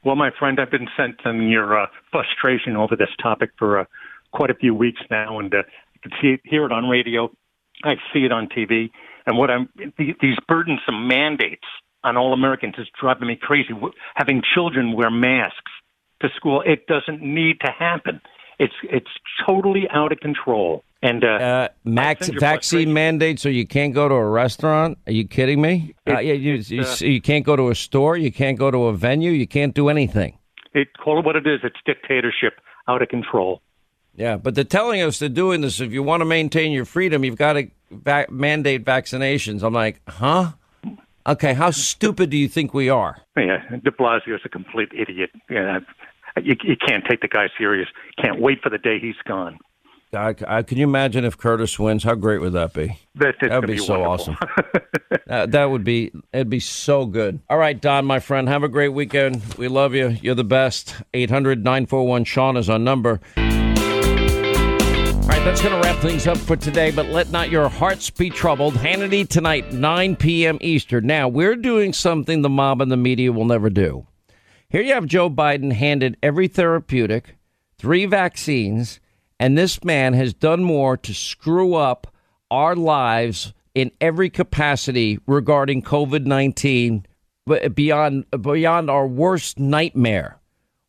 Well, 0.04 0.16
my 0.16 0.30
friend, 0.36 0.58
I've 0.60 0.70
been 0.70 0.88
sensing 0.96 1.48
your 1.48 1.80
uh, 1.80 1.86
frustration 2.10 2.76
over 2.76 2.96
this 2.96 3.08
topic 3.22 3.50
for 3.56 3.78
uh, 3.78 3.84
quite 4.32 4.50
a 4.50 4.54
few 4.54 4.74
weeks 4.74 5.00
now, 5.08 5.38
and 5.38 5.54
uh, 5.54 5.58
I 5.58 5.98
can 6.02 6.12
see 6.20 6.28
it, 6.30 6.40
hear 6.44 6.66
it 6.66 6.72
on 6.72 6.88
radio. 6.88 7.30
I 7.84 7.94
see 8.12 8.24
it 8.24 8.32
on 8.32 8.48
TV, 8.48 8.90
and 9.26 9.38
what 9.38 9.50
I'm 9.50 9.68
the, 9.76 10.16
these 10.20 10.36
burdensome 10.48 11.06
mandates 11.06 11.64
on 12.04 12.16
all 12.16 12.32
Americans 12.32 12.74
is 12.78 12.88
driving 13.00 13.28
me 13.28 13.36
crazy. 13.40 13.70
Having 14.14 14.42
children 14.54 14.92
wear 14.94 15.10
masks 15.10 15.72
to 16.20 16.28
school, 16.36 16.62
it 16.66 16.86
doesn't 16.86 17.22
need 17.22 17.60
to 17.60 17.70
happen. 17.70 18.20
It's 18.58 18.74
it's 18.84 19.10
totally 19.46 19.88
out 19.90 20.12
of 20.12 20.20
control. 20.20 20.84
And 21.02 21.24
uh, 21.24 21.26
Uh, 21.26 21.68
max 21.84 22.28
vaccine 22.28 22.92
mandate 22.92 23.40
so 23.40 23.48
you 23.48 23.66
can't 23.66 23.92
go 23.92 24.08
to 24.08 24.14
a 24.14 24.28
restaurant? 24.28 24.98
Are 25.06 25.12
you 25.12 25.26
kidding 25.26 25.60
me? 25.60 25.94
Uh, 26.08 26.20
yeah, 26.20 26.34
you, 26.34 26.54
you, 26.54 26.82
uh, 26.82 26.96
you 27.00 27.20
can't 27.20 27.44
go 27.44 27.56
to 27.56 27.70
a 27.70 27.74
store. 27.74 28.16
You 28.16 28.30
can't 28.30 28.56
go 28.56 28.70
to 28.70 28.84
a 28.84 28.92
venue. 28.92 29.32
You 29.32 29.48
can't 29.48 29.74
do 29.74 29.88
anything. 29.88 30.38
it 30.74 30.88
call 30.98 31.18
it 31.18 31.24
what 31.24 31.34
it 31.34 31.46
is. 31.46 31.60
It's 31.64 31.76
dictatorship 31.84 32.60
out 32.86 33.02
of 33.02 33.08
control. 33.08 33.60
Yeah, 34.14 34.36
but 34.36 34.54
they're 34.54 34.62
telling 34.64 35.00
us 35.02 35.18
they're 35.18 35.28
doing 35.28 35.62
this. 35.62 35.80
If 35.80 35.90
you 35.92 36.02
want 36.04 36.20
to 36.20 36.24
maintain 36.26 36.70
your 36.70 36.84
freedom, 36.84 37.24
you've 37.24 37.38
got 37.38 37.54
to 37.54 37.68
va- 37.90 38.26
mandate 38.30 38.84
vaccinations. 38.84 39.62
I'm 39.62 39.72
like, 39.72 40.00
huh? 40.06 40.52
Okay, 41.26 41.54
how 41.54 41.70
stupid 41.70 42.30
do 42.30 42.36
you 42.36 42.48
think 42.48 42.74
we 42.74 42.88
are? 42.88 43.18
Yeah, 43.36 43.58
De 43.84 43.90
Blasio 43.90 44.34
is 44.34 44.40
a 44.44 44.48
complete 44.48 44.88
idiot. 44.92 45.30
Yeah, 45.48 45.80
you, 46.42 46.56
you 46.64 46.76
can't 46.76 47.04
take 47.08 47.20
the 47.20 47.28
guy 47.28 47.48
serious. 47.56 47.88
Can't 48.20 48.40
wait 48.40 48.60
for 48.62 48.70
the 48.70 48.78
day 48.78 48.98
he's 49.00 49.14
gone. 49.26 49.58
I, 50.14 50.34
I, 50.46 50.62
can 50.62 50.76
you 50.76 50.84
imagine 50.84 51.24
if 51.24 51.38
Curtis 51.38 51.78
wins? 51.78 52.04
How 52.04 52.14
great 52.14 52.40
would 52.42 52.52
that 52.52 52.74
be? 52.74 52.98
That, 53.14 53.36
That'd 53.40 53.40
that's 53.40 53.50
gonna 53.50 53.66
be 53.66 53.78
so 53.78 54.00
wonderful. 54.00 54.34
awesome. 54.34 54.82
Uh, 55.28 55.46
that 55.46 55.66
would 55.66 55.84
be 55.84 56.10
it'd 56.32 56.50
be 56.50 56.60
so 56.60 57.06
good. 57.06 57.40
All 57.48 57.56
right, 57.56 57.80
Don, 57.80 58.04
my 58.04 58.18
friend, 58.18 58.48
have 58.48 58.62
a 58.64 58.68
great 58.68 58.90
weekend. 58.90 59.42
We 59.54 59.68
love 59.68 59.94
you. 59.94 60.08
You're 60.20 60.34
the 60.34 60.44
best. 60.44 60.94
800-941 61.14 62.26
Sean 62.26 62.56
is 62.56 62.68
our 62.68 62.78
number. 62.78 63.20
All 65.22 65.28
right, 65.28 65.44
that's 65.44 65.62
going 65.62 65.80
to 65.80 65.88
wrap 65.88 66.02
things 66.02 66.26
up 66.26 66.36
for 66.36 66.56
today, 66.56 66.90
but 66.90 67.06
let 67.06 67.30
not 67.30 67.48
your 67.48 67.68
hearts 67.68 68.10
be 68.10 68.28
troubled. 68.28 68.74
Hannity 68.74 69.26
tonight, 69.26 69.72
9 69.72 70.16
p.m. 70.16 70.58
Eastern. 70.60 71.06
Now, 71.06 71.28
we're 71.28 71.54
doing 71.54 71.92
something 71.92 72.42
the 72.42 72.48
mob 72.48 72.82
and 72.82 72.90
the 72.90 72.96
media 72.96 73.30
will 73.30 73.44
never 73.44 73.70
do. 73.70 74.04
Here 74.68 74.82
you 74.82 74.94
have 74.94 75.06
Joe 75.06 75.30
Biden 75.30 75.72
handed 75.72 76.16
every 76.24 76.48
therapeutic, 76.48 77.36
three 77.78 78.04
vaccines, 78.04 78.98
and 79.38 79.56
this 79.56 79.84
man 79.84 80.12
has 80.14 80.34
done 80.34 80.64
more 80.64 80.96
to 80.96 81.14
screw 81.14 81.74
up 81.74 82.12
our 82.50 82.74
lives 82.74 83.54
in 83.76 83.92
every 84.00 84.28
capacity 84.28 85.20
regarding 85.28 85.82
COVID 85.82 86.26
19 86.26 87.06
beyond, 87.74 88.24
beyond 88.42 88.90
our 88.90 89.06
worst 89.06 89.60
nightmare. 89.60 90.40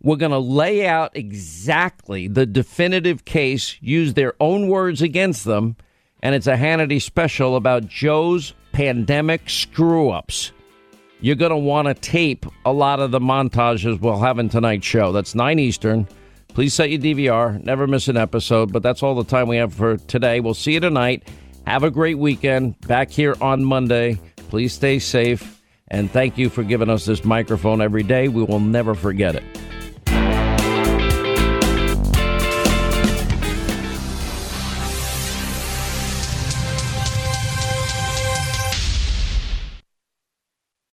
We're 0.04 0.18
going 0.18 0.32
to 0.32 0.38
lay 0.38 0.86
out 0.86 1.16
exactly 1.16 2.28
the 2.28 2.46
definitive 2.46 3.24
case, 3.24 3.78
use 3.82 4.14
their 4.14 4.34
own 4.40 4.68
words 4.68 5.02
against 5.02 5.46
them, 5.46 5.78
and 6.22 6.36
it's 6.36 6.48
a 6.48 6.56
Hannity 6.56 7.02
special 7.02 7.56
about 7.56 7.88
Joe's 7.88 8.54
pandemic 8.74 9.50
screw 9.50 10.10
ups. 10.10 10.52
You're 11.22 11.36
going 11.36 11.52
to 11.52 11.58
want 11.58 11.88
to 11.88 11.94
tape 11.94 12.46
a 12.66 12.74
lot 12.74 13.00
of 13.00 13.12
the 13.12 13.20
montages 13.20 14.02
we'll 14.02 14.20
have 14.20 14.40
in 14.40 14.50
tonight's 14.50 14.86
show. 14.86 15.14
That's 15.14 15.36
9 15.36 15.58
Eastern. 15.58 16.06
Please 16.50 16.74
set 16.74 16.90
your 16.90 17.00
DVR. 17.00 17.64
Never 17.64 17.88
miss 17.88 18.10
an 18.10 18.18
episode. 18.18 18.74
But 18.74 18.84
that's 18.84 19.02
all 19.02 19.16
the 19.16 19.24
time 19.24 19.48
we 19.48 19.56
have 19.56 19.74
for 19.74 19.96
today. 19.96 20.42
We'll 20.42 20.54
see 20.54 20.74
you 20.74 20.82
tonight. 20.82 21.30
Have 21.66 21.84
a 21.84 21.90
great 21.90 22.18
weekend. 22.18 22.80
Back 22.82 23.10
here 23.10 23.36
on 23.40 23.64
Monday. 23.64 24.20
Please 24.50 24.74
stay 24.74 25.00
safe. 25.00 25.62
And 25.88 26.12
thank 26.12 26.38
you 26.38 26.50
for 26.50 26.64
giving 26.64 26.90
us 26.90 27.06
this 27.06 27.24
microphone 27.24 27.82
every 27.82 28.04
day. 28.04 28.28
We 28.28 28.44
will 28.44 28.60
never 28.60 28.94
forget 28.94 29.36
it. 29.36 29.63